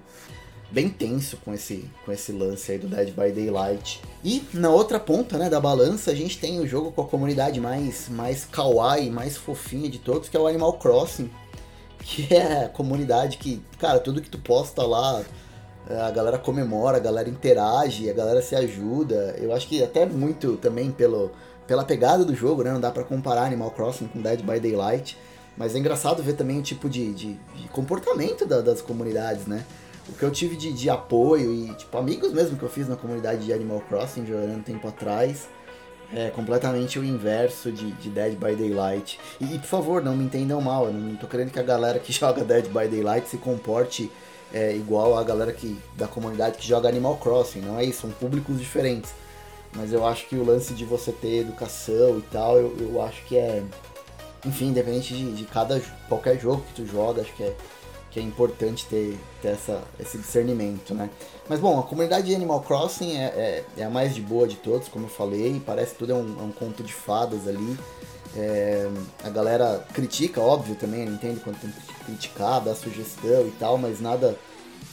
bem 0.71 0.89
tenso 0.89 1.37
com 1.39 1.55
esse, 1.55 1.89
com 2.05 2.13
esse 2.13 2.33
lance 2.33 2.73
aí 2.73 2.79
do 2.79 2.89
Dead 2.89 3.09
by 3.09 3.33
Daylight. 3.33 4.03
E 4.23 4.45
na 4.53 4.71
outra 4.71 5.01
ponta 5.01 5.39
né, 5.39 5.49
da 5.49 5.61
balança, 5.61 6.11
a 6.11 6.15
gente 6.15 6.39
tem 6.39 6.61
o 6.61 6.67
jogo 6.67 6.93
com 6.93 7.03
a 7.03 7.07
comunidade 7.07 7.61
mais, 7.61 8.09
mais 8.09 8.45
kawaii, 8.45 9.11
mais 9.11 9.37
fofinha 9.37 9.89
de 9.89 9.99
todos, 9.99 10.29
que 10.29 10.37
é 10.37 10.41
o 10.41 10.47
Animal 10.47 10.75
Crossing. 10.75 11.31
Que 12.01 12.33
é 12.33 12.65
a 12.65 12.69
comunidade 12.69 13.37
que, 13.37 13.61
cara, 13.79 13.99
tudo 13.99 14.23
que 14.23 14.31
tu 14.31 14.39
posta 14.39 14.83
lá, 14.83 15.23
a 15.91 16.11
galera 16.11 16.39
comemora, 16.39 16.97
a 16.97 17.01
galera 17.01 17.29
interage, 17.29 18.09
a 18.09 18.15
galera 18.15 18.41
se 18.41 18.55
ajuda. 18.55 19.35
Eu 19.37 19.53
acho 19.53 19.67
que 19.67 19.83
até 19.83 20.07
muito 20.07 20.57
também 20.57 20.91
pelo, 20.91 21.33
pela 21.67 21.85
pegada 21.85 22.25
do 22.25 22.35
jogo, 22.35 22.63
né? 22.63 22.73
Não 22.73 22.81
dá 22.81 22.91
para 22.91 23.05
comparar 23.05 23.43
Animal 23.43 23.73
Crossing 23.73 24.07
com 24.07 24.23
Dead 24.23 24.41
by 24.41 24.61
Daylight. 24.61 25.19
Mas 25.57 25.75
é 25.75 25.79
engraçado 25.79 26.23
ver 26.23 26.35
também 26.35 26.59
o 26.59 26.63
tipo 26.63 26.89
de, 26.89 27.13
de, 27.13 27.33
de 27.35 27.69
comportamento 27.73 28.47
da, 28.47 28.61
das 28.61 28.81
comunidades, 28.81 29.47
né? 29.47 29.65
O 30.09 30.13
que 30.13 30.23
eu 30.23 30.31
tive 30.31 30.57
de, 30.57 30.73
de 30.73 30.89
apoio 30.89 31.53
e, 31.53 31.75
tipo, 31.75 31.97
amigos 31.99 32.33
mesmo 32.33 32.57
que 32.57 32.63
eu 32.63 32.69
fiz 32.69 32.89
na 32.89 32.97
comunidade 32.97 33.45
de 33.45 33.53
Animal 33.53 33.81
Crossing 33.89 34.27
jogando 34.27 34.65
tempo 34.65 34.89
atrás, 34.89 35.49
é 36.13 36.31
completamente 36.31 36.99
o 36.99 37.05
inverso 37.05 37.71
de, 37.71 37.93
de 37.93 38.09
Dead 38.09 38.33
by 38.33 38.57
Daylight. 38.57 39.21
E, 39.41 39.55
e, 39.55 39.59
por 39.59 39.67
favor, 39.67 40.03
não 40.03 40.17
me 40.17 40.25
entendam 40.25 40.61
mal, 40.61 40.87
eu 40.87 40.93
não 40.93 41.17
tô 41.17 41.27
querendo 41.27 41.51
que 41.51 41.59
a 41.59 41.63
galera 41.63 41.99
que 41.99 42.13
joga 42.13 42.43
Dead 42.43 42.67
by 42.67 42.89
Daylight 42.89 43.29
se 43.29 43.37
comporte 43.37 44.11
é, 44.53 44.75
igual 44.75 45.19
a 45.19 45.23
galera 45.23 45.53
que, 45.53 45.79
da 45.95 46.09
comunidade 46.09 46.57
que 46.57 46.67
joga 46.67 46.89
Animal 46.89 47.17
Crossing, 47.19 47.61
não 47.61 47.79
é 47.79 47.85
isso, 47.85 48.03
são 48.03 48.11
públicos 48.11 48.59
diferentes. 48.59 49.13
Mas 49.75 49.93
eu 49.93 50.07
acho 50.07 50.27
que 50.27 50.37
o 50.37 50.45
lance 50.45 50.73
de 50.73 50.85
você 50.87 51.13
ter 51.13 51.41
educação 51.41 52.19
e 52.19 52.23
tal, 52.33 52.57
eu, 52.57 52.75
eu 52.81 53.03
acho 53.03 53.23
que 53.27 53.37
é. 53.37 53.63
Enfim, 54.47 54.69
independente 54.69 55.13
de, 55.13 55.33
de 55.33 55.45
cada 55.45 55.81
qualquer 56.09 56.39
jogo 56.41 56.63
que 56.63 56.75
tu 56.83 56.87
joga, 56.87 57.21
acho 57.21 57.35
que 57.35 57.43
é 57.43 57.55
que 58.11 58.19
é 58.19 58.23
importante 58.23 58.87
ter, 58.87 59.19
ter 59.43 59.49
essa, 59.49 59.83
esse 60.01 60.17
discernimento, 60.19 60.95
né? 60.95 61.11
Mas 61.49 61.61
bom, 61.61 61.79
a 61.79 61.83
comunidade 61.83 62.27
de 62.27 62.35
Animal 62.35 62.63
Crossing 62.63 63.17
é, 63.17 63.25
é, 63.25 63.65
é 63.79 63.85
a 63.85 63.91
mais 63.91 64.15
de 64.15 64.21
boa 64.21 64.47
de 64.47 64.57
todos, 64.57 64.89
como 64.89 65.07
eu 65.07 65.11
falei, 65.11 65.61
parece 65.65 65.95
tudo 65.95 66.13
é 66.13 66.15
um, 66.15 66.37
é 66.41 66.43
um 66.43 66.53
conto 66.53 66.83
de 66.83 66.93
fadas 66.93 67.47
ali. 67.47 67.79
É, 68.37 68.89
a 69.25 69.31
galera 69.31 69.85
critica, 69.93 70.41
óbvio, 70.41 70.75
também, 70.75 71.05
entende 71.07 71.41
quando 71.41 71.61
tem 71.61 71.71
que 71.71 72.05
criticar, 72.05 72.61
dá 72.61 72.75
sugestão 72.75 73.47
e 73.47 73.53
tal, 73.59 73.77
mas 73.77 74.01
nada 74.01 74.37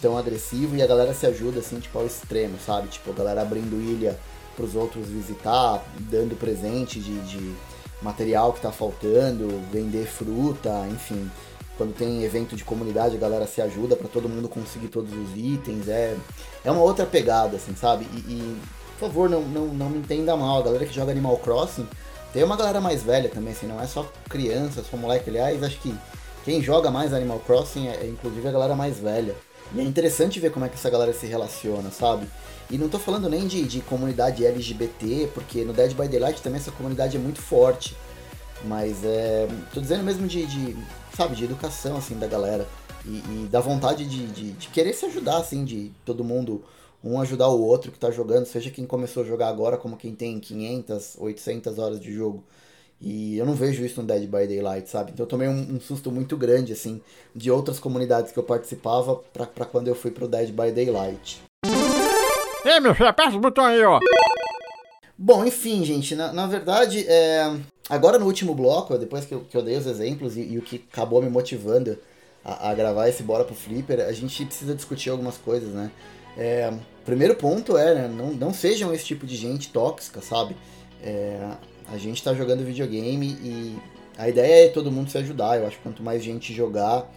tão 0.01 0.17
agressivo 0.17 0.75
e 0.75 0.81
a 0.81 0.87
galera 0.87 1.13
se 1.13 1.25
ajuda 1.25 1.59
assim, 1.59 1.79
tipo, 1.79 1.97
ao 1.97 2.05
extremo, 2.05 2.57
sabe? 2.65 2.89
Tipo, 2.89 3.11
a 3.11 3.13
galera 3.13 3.41
abrindo 3.41 3.81
ilha 3.81 4.19
para 4.55 4.65
os 4.65 4.75
outros 4.75 5.07
visitar, 5.07 5.83
dando 5.99 6.37
presente 6.37 6.99
de, 6.99 7.17
de 7.21 7.55
material 8.01 8.53
que 8.53 8.61
tá 8.61 8.71
faltando, 8.71 9.61
vender 9.71 10.05
fruta, 10.05 10.85
enfim 10.89 11.29
quando 11.77 11.95
tem 11.95 12.23
evento 12.23 12.55
de 12.55 12.63
comunidade, 12.63 13.15
a 13.15 13.19
galera 13.19 13.45
se 13.45 13.61
ajuda 13.61 13.95
para 13.95 14.07
todo 14.07 14.29
mundo 14.29 14.47
conseguir 14.47 14.87
todos 14.87 15.11
os 15.13 15.35
itens. 15.35 15.87
É, 15.87 16.15
é 16.63 16.71
uma 16.71 16.81
outra 16.81 17.05
pegada, 17.05 17.57
assim, 17.57 17.75
sabe? 17.75 18.07
E, 18.13 18.17
e, 18.31 18.61
por 18.97 19.07
favor, 19.07 19.29
não, 19.29 19.41
não, 19.41 19.67
não 19.67 19.89
me 19.89 19.97
entenda 19.97 20.35
mal. 20.37 20.59
A 20.59 20.63
galera 20.63 20.85
que 20.85 20.93
joga 20.93 21.11
Animal 21.11 21.37
Crossing 21.37 21.87
tem 22.31 22.43
uma 22.43 22.55
galera 22.55 22.81
mais 22.81 23.03
velha 23.03 23.29
também, 23.29 23.53
assim, 23.53 23.67
não 23.67 23.81
é 23.81 23.87
só 23.87 24.09
criança, 24.29 24.83
só 24.83 24.97
moleque. 24.97 25.29
Aliás, 25.29 25.63
acho 25.63 25.79
que 25.79 25.93
quem 26.43 26.61
joga 26.61 26.91
mais 26.91 27.13
Animal 27.13 27.39
Crossing 27.39 27.87
é, 27.87 28.01
é 28.03 28.07
inclusive 28.07 28.47
a 28.47 28.51
galera 28.51 28.75
mais 28.75 28.97
velha. 28.97 29.35
E 29.73 29.79
é 29.79 29.83
interessante 29.83 30.39
ver 30.39 30.51
como 30.51 30.65
é 30.65 30.69
que 30.69 30.75
essa 30.75 30.89
galera 30.89 31.11
se 31.11 31.25
relaciona, 31.25 31.91
sabe? 31.91 32.27
E 32.69 32.77
não 32.77 32.89
tô 32.89 32.97
falando 32.97 33.29
nem 33.29 33.47
de, 33.47 33.63
de 33.63 33.81
comunidade 33.81 34.45
LGBT, 34.45 35.29
porque 35.33 35.63
no 35.63 35.73
Dead 35.73 35.93
by 35.93 36.07
Daylight 36.07 36.41
também 36.41 36.59
essa 36.59 36.71
comunidade 36.71 37.17
é 37.17 37.19
muito 37.19 37.41
forte. 37.41 37.95
Mas 38.63 39.03
é. 39.03 39.47
tô 39.73 39.81
dizendo 39.81 40.03
mesmo 40.03 40.27
de, 40.27 40.45
de 40.45 40.77
sabe, 41.15 41.35
de 41.35 41.43
educação, 41.43 41.97
assim, 41.97 42.17
da 42.17 42.27
galera. 42.27 42.67
E, 43.05 43.17
e 43.17 43.47
da 43.51 43.59
vontade 43.59 44.05
de, 44.05 44.25
de, 44.27 44.51
de, 44.51 44.67
querer 44.69 44.93
se 44.93 45.05
ajudar, 45.05 45.37
assim, 45.37 45.63
de 45.63 45.91
todo 46.03 46.23
mundo, 46.23 46.63
um 47.03 47.19
ajudar 47.21 47.49
o 47.49 47.61
outro 47.61 47.91
que 47.91 47.99
tá 47.99 48.09
jogando, 48.09 48.45
seja 48.45 48.71
quem 48.71 48.85
começou 48.85 49.23
a 49.23 49.25
jogar 49.25 49.49
agora, 49.49 49.77
como 49.77 49.95
quem 49.95 50.15
tem 50.15 50.39
500, 50.39 51.17
800 51.19 51.77
horas 51.77 51.99
de 51.99 52.11
jogo. 52.11 52.43
E 52.99 53.37
eu 53.37 53.45
não 53.45 53.53
vejo 53.53 53.85
isso 53.85 54.01
no 54.01 54.07
Dead 54.07 54.23
by 54.23 54.47
Daylight, 54.47 54.89
sabe? 54.89 55.11
Então 55.11 55.25
eu 55.25 55.29
tomei 55.29 55.47
um, 55.47 55.75
um 55.75 55.79
susto 55.79 56.11
muito 56.11 56.35
grande, 56.35 56.73
assim, 56.73 57.01
de 57.35 57.51
outras 57.51 57.79
comunidades 57.79 58.31
que 58.31 58.39
eu 58.39 58.43
participava 58.43 59.15
pra, 59.33 59.45
pra 59.45 59.65
quando 59.65 59.87
eu 59.87 59.95
fui 59.95 60.09
pro 60.09 60.27
Dead 60.27 60.49
by 60.49 60.71
Daylight. 60.71 61.43
Ei, 62.65 62.79
meu 62.79 62.95
filho, 62.95 63.09
aperta 63.09 63.35
o 63.35 63.39
botão 63.39 63.65
aí, 63.65 63.83
ó. 63.83 63.99
Bom, 65.17 65.45
enfim, 65.45 65.83
gente, 65.83 66.15
na, 66.15 66.33
na 66.33 66.47
verdade, 66.47 67.05
é... 67.07 67.55
agora 67.89 68.17
no 68.19 68.25
último 68.25 68.53
bloco, 68.53 68.97
depois 68.97 69.25
que 69.25 69.33
eu, 69.33 69.41
que 69.41 69.55
eu 69.55 69.61
dei 69.61 69.77
os 69.77 69.85
exemplos 69.85 70.37
e, 70.37 70.41
e 70.41 70.57
o 70.57 70.61
que 70.61 70.83
acabou 70.91 71.21
me 71.21 71.29
motivando 71.29 71.97
a, 72.43 72.69
a, 72.69 72.73
gravar 72.73 73.09
esse 73.09 73.23
Bora 73.23 73.43
pro 73.43 73.55
Flipper, 73.55 74.01
a 74.01 74.11
gente 74.11 74.45
precisa 74.45 74.75
discutir 74.75 75.09
algumas 75.09 75.37
coisas, 75.37 75.69
né? 75.69 75.91
É... 76.37 76.73
Primeiro 77.05 77.35
ponto 77.35 77.77
é, 77.77 77.93
né, 77.93 78.07
não, 78.07 78.31
não 78.31 78.53
sejam 78.53 78.93
esse 78.93 79.05
tipo 79.05 79.25
de 79.25 79.35
gente 79.35 79.69
tóxica, 79.69 80.21
sabe? 80.21 80.55
É... 81.03 81.39
A 81.91 81.97
gente 81.97 82.23
tá 82.23 82.33
jogando 82.33 82.65
videogame 82.65 83.37
e 83.41 83.77
a 84.17 84.27
ideia 84.27 84.65
é 84.65 84.69
todo 84.69 84.91
mundo 84.91 85.09
se 85.09 85.17
ajudar. 85.17 85.59
Eu 85.59 85.67
acho 85.67 85.77
que 85.77 85.83
quanto 85.83 86.01
mais 86.01 86.23
gente 86.23 86.53
jogar, 86.53 87.07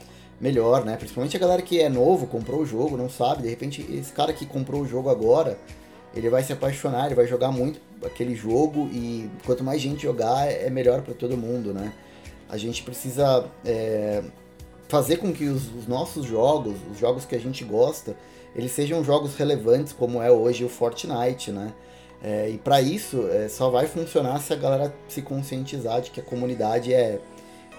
melhor, 0.41 0.85
né? 0.85 0.97
Principalmente 0.97 1.37
a 1.37 1.41
galera 1.41 1.63
que 1.63 1.81
é 1.81 1.89
novo, 1.89 2.27
comprou 2.27 2.61
o 2.61 2.67
jogo, 2.67 2.97
não 2.97 3.09
sabe. 3.09 3.43
De 3.43 3.49
repente, 3.49 3.85
esse 3.91 4.13
cara 4.13 4.33
que 4.33 4.47
comprou 4.47 4.83
o 4.83 4.87
jogo 4.87 5.09
agora, 5.09 5.59
ele 6.15 6.29
vai 6.31 6.43
se 6.43 6.53
apaixonar, 6.53 7.07
ele 7.07 7.15
vai 7.15 7.27
jogar 7.27 7.51
muito 7.51 7.81
aquele 8.05 8.35
jogo 8.35 8.89
e 8.93 9.31
quanto 9.45 9.65
mais 9.65 9.81
gente 9.81 10.03
jogar, 10.03 10.47
é 10.47 10.71
melhor 10.71 11.03
para 11.03 11.15
todo 11.15 11.37
mundo, 11.37 11.73
né? 11.73 11.93
A 12.49 12.57
gente 12.57 12.83
precisa 12.83 13.47
é, 13.65 14.23
fazer 14.89 15.19
com 15.19 15.33
que 15.33 15.45
os, 15.45 15.75
os, 15.75 15.87
nossos 15.87 16.25
jogos, 16.25 16.77
os 16.91 16.99
jogos 16.99 17.25
que 17.25 17.35
a 17.35 17.39
gente 17.39 17.65
gosta, 17.65 18.17
eles 18.57 18.73
sejam 18.73 19.05
jogos 19.05 19.37
relevantes, 19.37 19.93
como 19.93 20.23
é 20.23 20.31
hoje 20.31 20.65
o 20.65 20.69
Fortnite, 20.69 21.53
né? 21.53 21.73
É, 22.23 22.49
e 22.51 22.59
para 22.59 22.81
isso, 22.81 23.29
é, 23.29 23.49
só 23.49 23.71
vai 23.71 23.87
funcionar 23.87 24.41
se 24.41 24.53
a 24.53 24.57
galera 24.57 24.95
se 25.09 25.23
conscientizar 25.23 26.01
de 26.01 26.11
que 26.11 26.21
a 26.21 26.23
comunidade 26.23 26.93
é, 26.93 27.21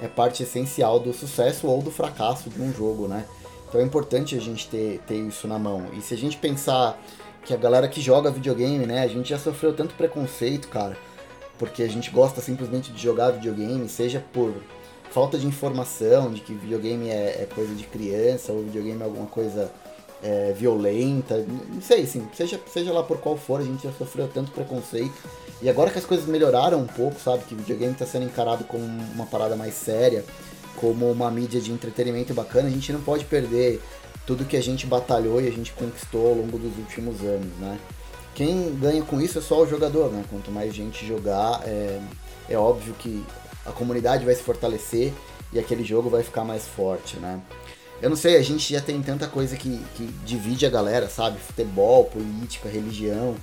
é 0.02 0.08
parte 0.08 0.44
essencial 0.44 1.00
do 1.00 1.12
sucesso 1.12 1.68
ou 1.68 1.82
do 1.82 1.92
fracasso 1.92 2.50
de 2.50 2.62
um 2.62 2.72
jogo, 2.72 3.08
né? 3.08 3.26
Então 3.68 3.82
é 3.82 3.84
importante 3.84 4.36
a 4.36 4.40
gente 4.40 4.68
ter, 4.68 5.00
ter 5.06 5.16
isso 5.16 5.48
na 5.48 5.60
mão. 5.60 5.88
E 5.94 6.02
se 6.02 6.14
a 6.14 6.18
gente 6.18 6.38
pensar 6.38 7.00
que 7.44 7.54
a 7.54 7.58
galera 7.58 7.88
que 7.88 8.02
joga 8.02 8.32
videogame, 8.32 8.86
né, 8.86 9.04
a 9.04 9.08
gente 9.08 9.30
já 9.30 9.40
sofreu 9.40 9.74
tanto 9.74 9.96
preconceito, 9.96 10.68
cara, 10.68 10.98
porque 11.58 11.84
a 11.84 11.88
gente 11.88 12.10
gosta 12.10 12.42
simplesmente 12.42 12.92
de 12.92 13.02
jogar 13.02 13.32
videogame, 13.32 13.88
seja 13.90 14.24
por 14.34 14.54
falta 15.12 15.38
de 15.38 15.48
informação 15.48 16.32
de 16.32 16.42
que 16.42 16.54
videogame 16.54 17.10
é, 17.10 17.42
é 17.42 17.48
coisa 17.54 17.74
de 17.74 17.84
criança 17.84 18.52
ou 18.52 18.64
videogame 18.64 19.02
é 19.02 19.06
alguma 19.06 19.26
coisa 19.26 19.72
é, 20.22 20.54
violenta, 20.56 21.46
não 21.72 21.82
sei, 21.82 22.04
assim, 22.04 22.28
seja, 22.34 22.60
seja 22.72 22.92
lá 22.92 23.04
por 23.04 23.18
qual 23.20 23.38
for, 23.38 23.60
a 23.60 23.64
gente 23.64 23.84
já 23.84 23.92
sofreu 23.94 24.28
tanto 24.28 24.52
preconceito. 24.52 25.14
E 25.62 25.70
agora 25.70 25.90
que 25.90 25.98
as 25.98 26.06
coisas 26.06 26.26
melhoraram 26.26 26.80
um 26.80 26.88
pouco, 26.88 27.20
sabe, 27.20 27.44
que 27.46 27.56
videogame 27.56 27.94
está 27.94 28.06
sendo 28.06 28.26
encarado 28.26 28.64
como 28.66 28.84
uma 28.84 29.26
parada 29.26 29.56
mais 29.56 29.74
séria, 29.74 30.24
como 30.76 31.12
uma 31.12 31.30
mídia 31.30 31.60
de 31.60 31.72
entretenimento 31.72 32.34
bacana, 32.34 32.68
a 32.68 32.72
gente 32.72 32.92
não 32.94 33.02
pode 33.02 33.26
perder 33.26 33.82
tudo 34.30 34.46
que 34.46 34.56
a 34.56 34.62
gente 34.62 34.86
batalhou 34.86 35.42
e 35.42 35.48
a 35.48 35.52
gente 35.52 35.72
conquistou 35.72 36.28
ao 36.28 36.34
longo 36.36 36.60
dos 36.60 36.78
últimos 36.78 37.20
anos, 37.22 37.52
né? 37.58 37.80
Quem 38.36 38.76
ganha 38.76 39.02
com 39.02 39.20
isso 39.20 39.40
é 39.40 39.42
só 39.42 39.64
o 39.64 39.68
jogador, 39.68 40.12
né? 40.12 40.24
Quanto 40.30 40.52
mais 40.52 40.72
gente 40.72 41.04
jogar, 41.04 41.64
é, 41.66 42.00
é 42.48 42.56
óbvio 42.56 42.94
que 43.00 43.26
a 43.66 43.72
comunidade 43.72 44.24
vai 44.24 44.36
se 44.36 44.44
fortalecer 44.44 45.12
e 45.52 45.58
aquele 45.58 45.84
jogo 45.84 46.12
vai 46.12 46.22
ficar 46.22 46.44
mais 46.44 46.64
forte, 46.64 47.18
né? 47.18 47.42
Eu 48.00 48.08
não 48.12 48.16
sei, 48.16 48.36
a 48.36 48.44
gente 48.44 48.72
já 48.72 48.80
tem 48.80 49.02
tanta 49.02 49.28
coisa 49.28 49.58
que, 49.58 49.84
que 49.96 50.06
divide 50.24 50.64
a 50.64 50.70
galera, 50.70 51.10
sabe? 51.10 51.40
Futebol, 51.40 52.06
política, 52.06 52.70
religião. 52.70 53.36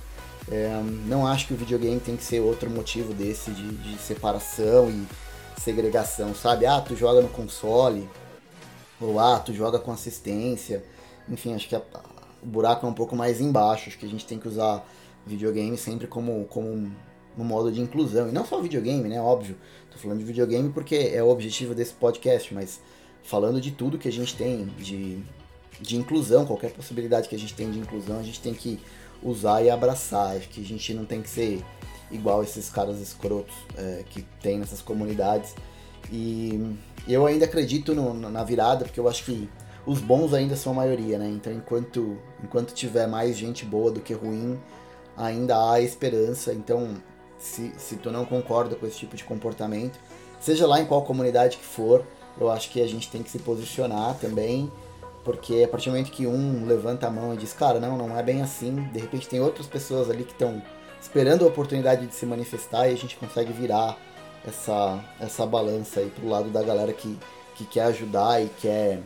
É, 0.49 0.69
não 1.05 1.27
acho 1.27 1.47
que 1.47 1.53
o 1.53 1.57
videogame 1.57 1.99
tem 1.99 2.15
que 2.15 2.23
ser 2.23 2.39
outro 2.39 2.69
motivo 2.69 3.13
desse 3.13 3.51
de, 3.51 3.71
de, 3.75 3.97
separação 3.97 4.89
e 4.89 5.05
segregação, 5.59 6.33
sabe? 6.33 6.65
Ah, 6.65 6.79
tu 6.79 6.95
joga 6.95 7.19
no 7.19 7.27
console, 7.27 8.07
tu 9.45 9.53
joga 9.53 9.79
com 9.79 9.91
assistência. 9.91 10.83
Enfim, 11.29 11.53
acho 11.53 11.67
que 11.67 11.75
a, 11.75 11.81
o 12.41 12.45
buraco 12.45 12.85
é 12.85 12.89
um 12.89 12.93
pouco 12.93 13.15
mais 13.15 13.41
embaixo. 13.41 13.89
Acho 13.89 13.97
que 13.97 14.05
a 14.05 14.09
gente 14.09 14.25
tem 14.25 14.39
que 14.39 14.47
usar 14.47 14.85
videogame 15.25 15.77
sempre 15.77 16.07
como, 16.07 16.45
como 16.45 16.67
um, 16.67 16.91
um 17.37 17.43
modo 17.43 17.71
de 17.71 17.81
inclusão. 17.81 18.29
E 18.29 18.31
não 18.31 18.45
só 18.45 18.61
videogame, 18.61 19.07
né? 19.07 19.21
Óbvio. 19.21 19.57
Tô 19.91 19.97
falando 19.97 20.19
de 20.19 20.25
videogame 20.25 20.69
porque 20.69 21.11
é 21.13 21.21
o 21.21 21.29
objetivo 21.29 21.75
desse 21.75 21.93
podcast, 21.93 22.53
mas 22.53 22.79
falando 23.23 23.59
de 23.59 23.71
tudo 23.71 23.97
que 23.97 24.07
a 24.07 24.11
gente 24.11 24.35
tem 24.35 24.65
de, 24.77 25.21
de 25.81 25.97
inclusão, 25.97 26.45
qualquer 26.45 26.71
possibilidade 26.71 27.27
que 27.27 27.35
a 27.35 27.39
gente 27.39 27.53
tem 27.53 27.69
de 27.69 27.79
inclusão, 27.79 28.19
a 28.19 28.23
gente 28.23 28.39
tem 28.39 28.53
que 28.53 28.79
usar 29.21 29.61
e 29.63 29.69
abraçar. 29.69 30.37
Acho 30.37 30.49
que 30.49 30.61
a 30.61 30.65
gente 30.65 30.93
não 30.93 31.05
tem 31.05 31.21
que 31.21 31.29
ser 31.29 31.63
igual 32.09 32.43
esses 32.43 32.69
caras 32.69 32.99
escrotos 32.99 33.55
é, 33.75 34.03
que 34.09 34.21
tem 34.41 34.57
nessas 34.57 34.81
comunidades. 34.81 35.53
E 36.11 36.75
eu 37.07 37.25
ainda 37.25 37.45
acredito 37.45 37.93
no, 37.93 38.13
na 38.13 38.43
virada, 38.43 38.85
porque 38.85 38.99
eu 38.99 39.07
acho 39.07 39.23
que 39.25 39.49
os 39.85 39.99
bons 39.99 40.33
ainda 40.33 40.55
são 40.55 40.73
a 40.73 40.75
maioria, 40.75 41.17
né? 41.17 41.29
Então 41.29 41.51
enquanto, 41.51 42.17
enquanto 42.43 42.73
tiver 42.73 43.07
mais 43.07 43.37
gente 43.37 43.65
boa 43.65 43.91
do 43.91 44.01
que 44.01 44.13
ruim, 44.13 44.59
ainda 45.15 45.71
há 45.71 45.81
esperança. 45.81 46.53
Então, 46.53 46.95
se, 47.39 47.73
se 47.77 47.95
tu 47.95 48.11
não 48.11 48.25
concorda 48.25 48.75
com 48.75 48.85
esse 48.85 48.97
tipo 48.97 49.15
de 49.15 49.23
comportamento, 49.23 49.99
seja 50.39 50.67
lá 50.67 50.79
em 50.79 50.85
qual 50.85 51.01
comunidade 51.03 51.57
que 51.57 51.65
for, 51.65 52.05
eu 52.39 52.49
acho 52.49 52.69
que 52.69 52.81
a 52.81 52.87
gente 52.87 53.09
tem 53.09 53.23
que 53.23 53.31
se 53.31 53.39
posicionar 53.39 54.15
também, 54.15 54.71
porque 55.23 55.63
a 55.63 55.67
partir 55.67 55.89
do 55.89 55.93
momento 55.93 56.11
que 56.11 56.27
um 56.27 56.65
levanta 56.65 57.07
a 57.07 57.11
mão 57.11 57.33
e 57.33 57.37
diz, 57.37 57.51
cara, 57.51 57.79
não, 57.79 57.97
não 57.97 58.17
é 58.17 58.23
bem 58.23 58.41
assim, 58.41 58.75
de 58.93 58.99
repente 58.99 59.27
tem 59.27 59.41
outras 59.41 59.67
pessoas 59.67 60.09
ali 60.09 60.23
que 60.23 60.31
estão 60.31 60.61
esperando 61.01 61.43
a 61.43 61.47
oportunidade 61.47 62.05
de 62.05 62.13
se 62.13 62.25
manifestar 62.25 62.87
e 62.87 62.93
a 62.93 62.97
gente 62.97 63.15
consegue 63.17 63.51
virar 63.51 63.97
essa, 64.47 65.03
essa 65.19 65.45
balança 65.45 65.99
aí 65.99 66.09
pro 66.09 66.29
lado 66.29 66.49
da 66.49 66.63
galera 66.63 66.93
que, 66.93 67.17
que 67.55 67.65
quer 67.65 67.83
ajudar 67.83 68.41
e 68.41 68.47
quer, 68.61 69.01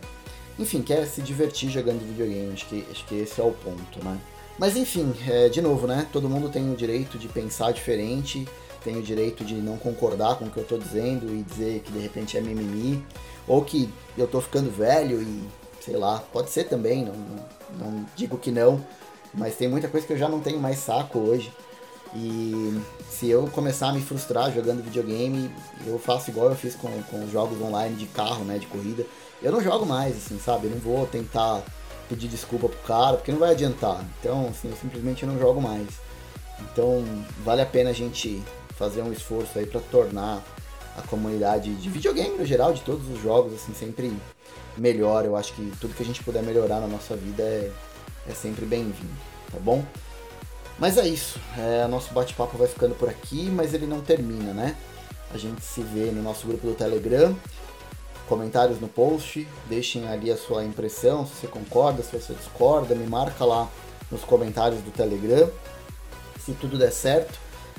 enfim, 0.59 0.81
quer 0.81 1.05
se 1.07 1.21
divertir 1.21 1.69
jogando 1.69 2.05
videogame. 2.05 2.53
Acho 2.53 2.65
que, 2.67 2.85
acho 2.91 3.05
que 3.05 3.15
esse 3.15 3.41
é 3.41 3.43
o 3.43 3.51
ponto, 3.51 4.03
né? 4.03 4.17
Mas 4.59 4.77
enfim, 4.77 5.13
é, 5.27 5.49
de 5.49 5.61
novo, 5.61 5.87
né? 5.87 6.07
Todo 6.11 6.29
mundo 6.29 6.49
tem 6.49 6.71
o 6.71 6.75
direito 6.75 7.17
de 7.17 7.27
pensar 7.27 7.71
diferente, 7.71 8.47
tem 8.83 8.97
o 8.97 9.01
direito 9.01 9.43
de 9.43 9.55
não 9.55 9.77
concordar 9.77 10.35
com 10.37 10.45
o 10.45 10.49
que 10.51 10.57
eu 10.57 10.65
tô 10.65 10.77
dizendo 10.77 11.33
e 11.33 11.41
dizer 11.41 11.79
que 11.79 11.91
de 11.91 11.99
repente 11.99 12.37
é 12.37 12.41
mimimi, 12.41 13.03
ou 13.47 13.63
que 13.63 13.89
eu 14.17 14.27
tô 14.27 14.39
ficando 14.39 14.69
velho 14.69 15.21
e 15.21 15.43
sei 15.79 15.97
lá, 15.97 16.23
pode 16.31 16.51
ser 16.51 16.65
também, 16.65 17.03
não, 17.03 17.13
não, 17.13 17.91
não 17.91 18.05
digo 18.15 18.37
que 18.37 18.51
não, 18.51 18.85
mas 19.33 19.55
tem 19.55 19.67
muita 19.67 19.87
coisa 19.87 20.05
que 20.05 20.13
eu 20.13 20.17
já 20.17 20.29
não 20.29 20.39
tenho 20.39 20.59
mais 20.59 20.77
saco 20.77 21.17
hoje. 21.17 21.51
E 22.13 22.81
se 23.09 23.29
eu 23.29 23.47
começar 23.47 23.89
a 23.89 23.93
me 23.93 24.01
frustrar 24.01 24.51
jogando 24.51 24.83
videogame, 24.83 25.49
eu 25.85 25.97
faço 25.97 26.29
igual 26.29 26.49
eu 26.49 26.55
fiz 26.55 26.75
com, 26.75 26.89
com 27.03 27.29
jogos 27.29 27.61
online 27.61 27.95
de 27.95 28.05
carro, 28.07 28.43
né, 28.43 28.57
de 28.57 28.67
corrida. 28.67 29.05
Eu 29.41 29.51
não 29.51 29.61
jogo 29.61 29.85
mais, 29.85 30.17
assim, 30.17 30.37
sabe? 30.37 30.67
Eu 30.67 30.71
não 30.71 30.79
vou 30.79 31.07
tentar 31.07 31.63
pedir 32.09 32.27
desculpa 32.27 32.67
pro 32.67 32.77
cara, 32.79 33.17
porque 33.17 33.31
não 33.31 33.39
vai 33.39 33.51
adiantar. 33.51 34.03
Então, 34.19 34.47
assim, 34.49 34.69
eu 34.69 34.75
simplesmente 34.75 35.25
não 35.25 35.39
jogo 35.39 35.61
mais. 35.61 35.87
Então, 36.59 37.03
vale 37.43 37.61
a 37.61 37.65
pena 37.65 37.89
a 37.91 37.93
gente 37.93 38.43
fazer 38.75 39.01
um 39.01 39.13
esforço 39.13 39.57
aí 39.57 39.65
para 39.65 39.79
tornar 39.79 40.43
a 40.97 41.01
comunidade 41.03 41.73
de 41.75 41.89
videogame 41.89 42.37
no 42.37 42.45
geral, 42.45 42.73
de 42.73 42.81
todos 42.81 43.09
os 43.09 43.21
jogos, 43.21 43.53
assim, 43.53 43.73
sempre 43.73 44.11
melhor. 44.77 45.23
Eu 45.23 45.37
acho 45.37 45.53
que 45.53 45.71
tudo 45.79 45.93
que 45.93 46.03
a 46.03 46.05
gente 46.05 46.23
puder 46.23 46.43
melhorar 46.43 46.81
na 46.81 46.87
nossa 46.87 47.15
vida 47.15 47.41
é, 47.41 47.71
é 48.27 48.33
sempre 48.33 48.65
bem-vindo, 48.65 49.13
tá 49.49 49.57
bom? 49.59 49.83
Mas 50.81 50.97
é 50.97 51.07
isso, 51.07 51.39
é, 51.55 51.85
nosso 51.85 52.11
bate-papo 52.11 52.57
vai 52.57 52.67
ficando 52.67 52.95
por 52.95 53.07
aqui, 53.07 53.51
mas 53.51 53.71
ele 53.71 53.85
não 53.85 54.01
termina, 54.01 54.51
né? 54.51 54.75
A 55.31 55.37
gente 55.37 55.63
se 55.63 55.83
vê 55.83 56.09
no 56.09 56.23
nosso 56.23 56.47
grupo 56.47 56.65
do 56.65 56.73
Telegram, 56.73 57.37
comentários 58.27 58.81
no 58.81 58.87
post, 58.87 59.47
deixem 59.69 60.07
ali 60.07 60.31
a 60.31 60.35
sua 60.35 60.65
impressão, 60.65 61.23
se 61.23 61.35
você 61.35 61.47
concorda, 61.47 62.01
se 62.01 62.11
você 62.11 62.33
discorda, 62.33 62.95
me 62.95 63.05
marca 63.05 63.45
lá 63.45 63.69
nos 64.09 64.23
comentários 64.23 64.81
do 64.81 64.89
Telegram. 64.89 65.51
Se 66.43 66.53
tudo 66.53 66.79
der 66.79 66.91
certo, 66.91 67.37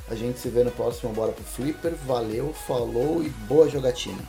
a 0.09 0.15
gente 0.15 0.39
se 0.39 0.49
vê 0.49 0.63
no 0.63 0.71
próximo 0.71 1.13
Bora 1.13 1.33
pro 1.33 1.43
Flipper. 1.43 1.97
Valeu, 2.07 2.55
falou 2.55 3.21
e 3.21 3.29
boa 3.29 3.69
jogatina! 3.69 4.23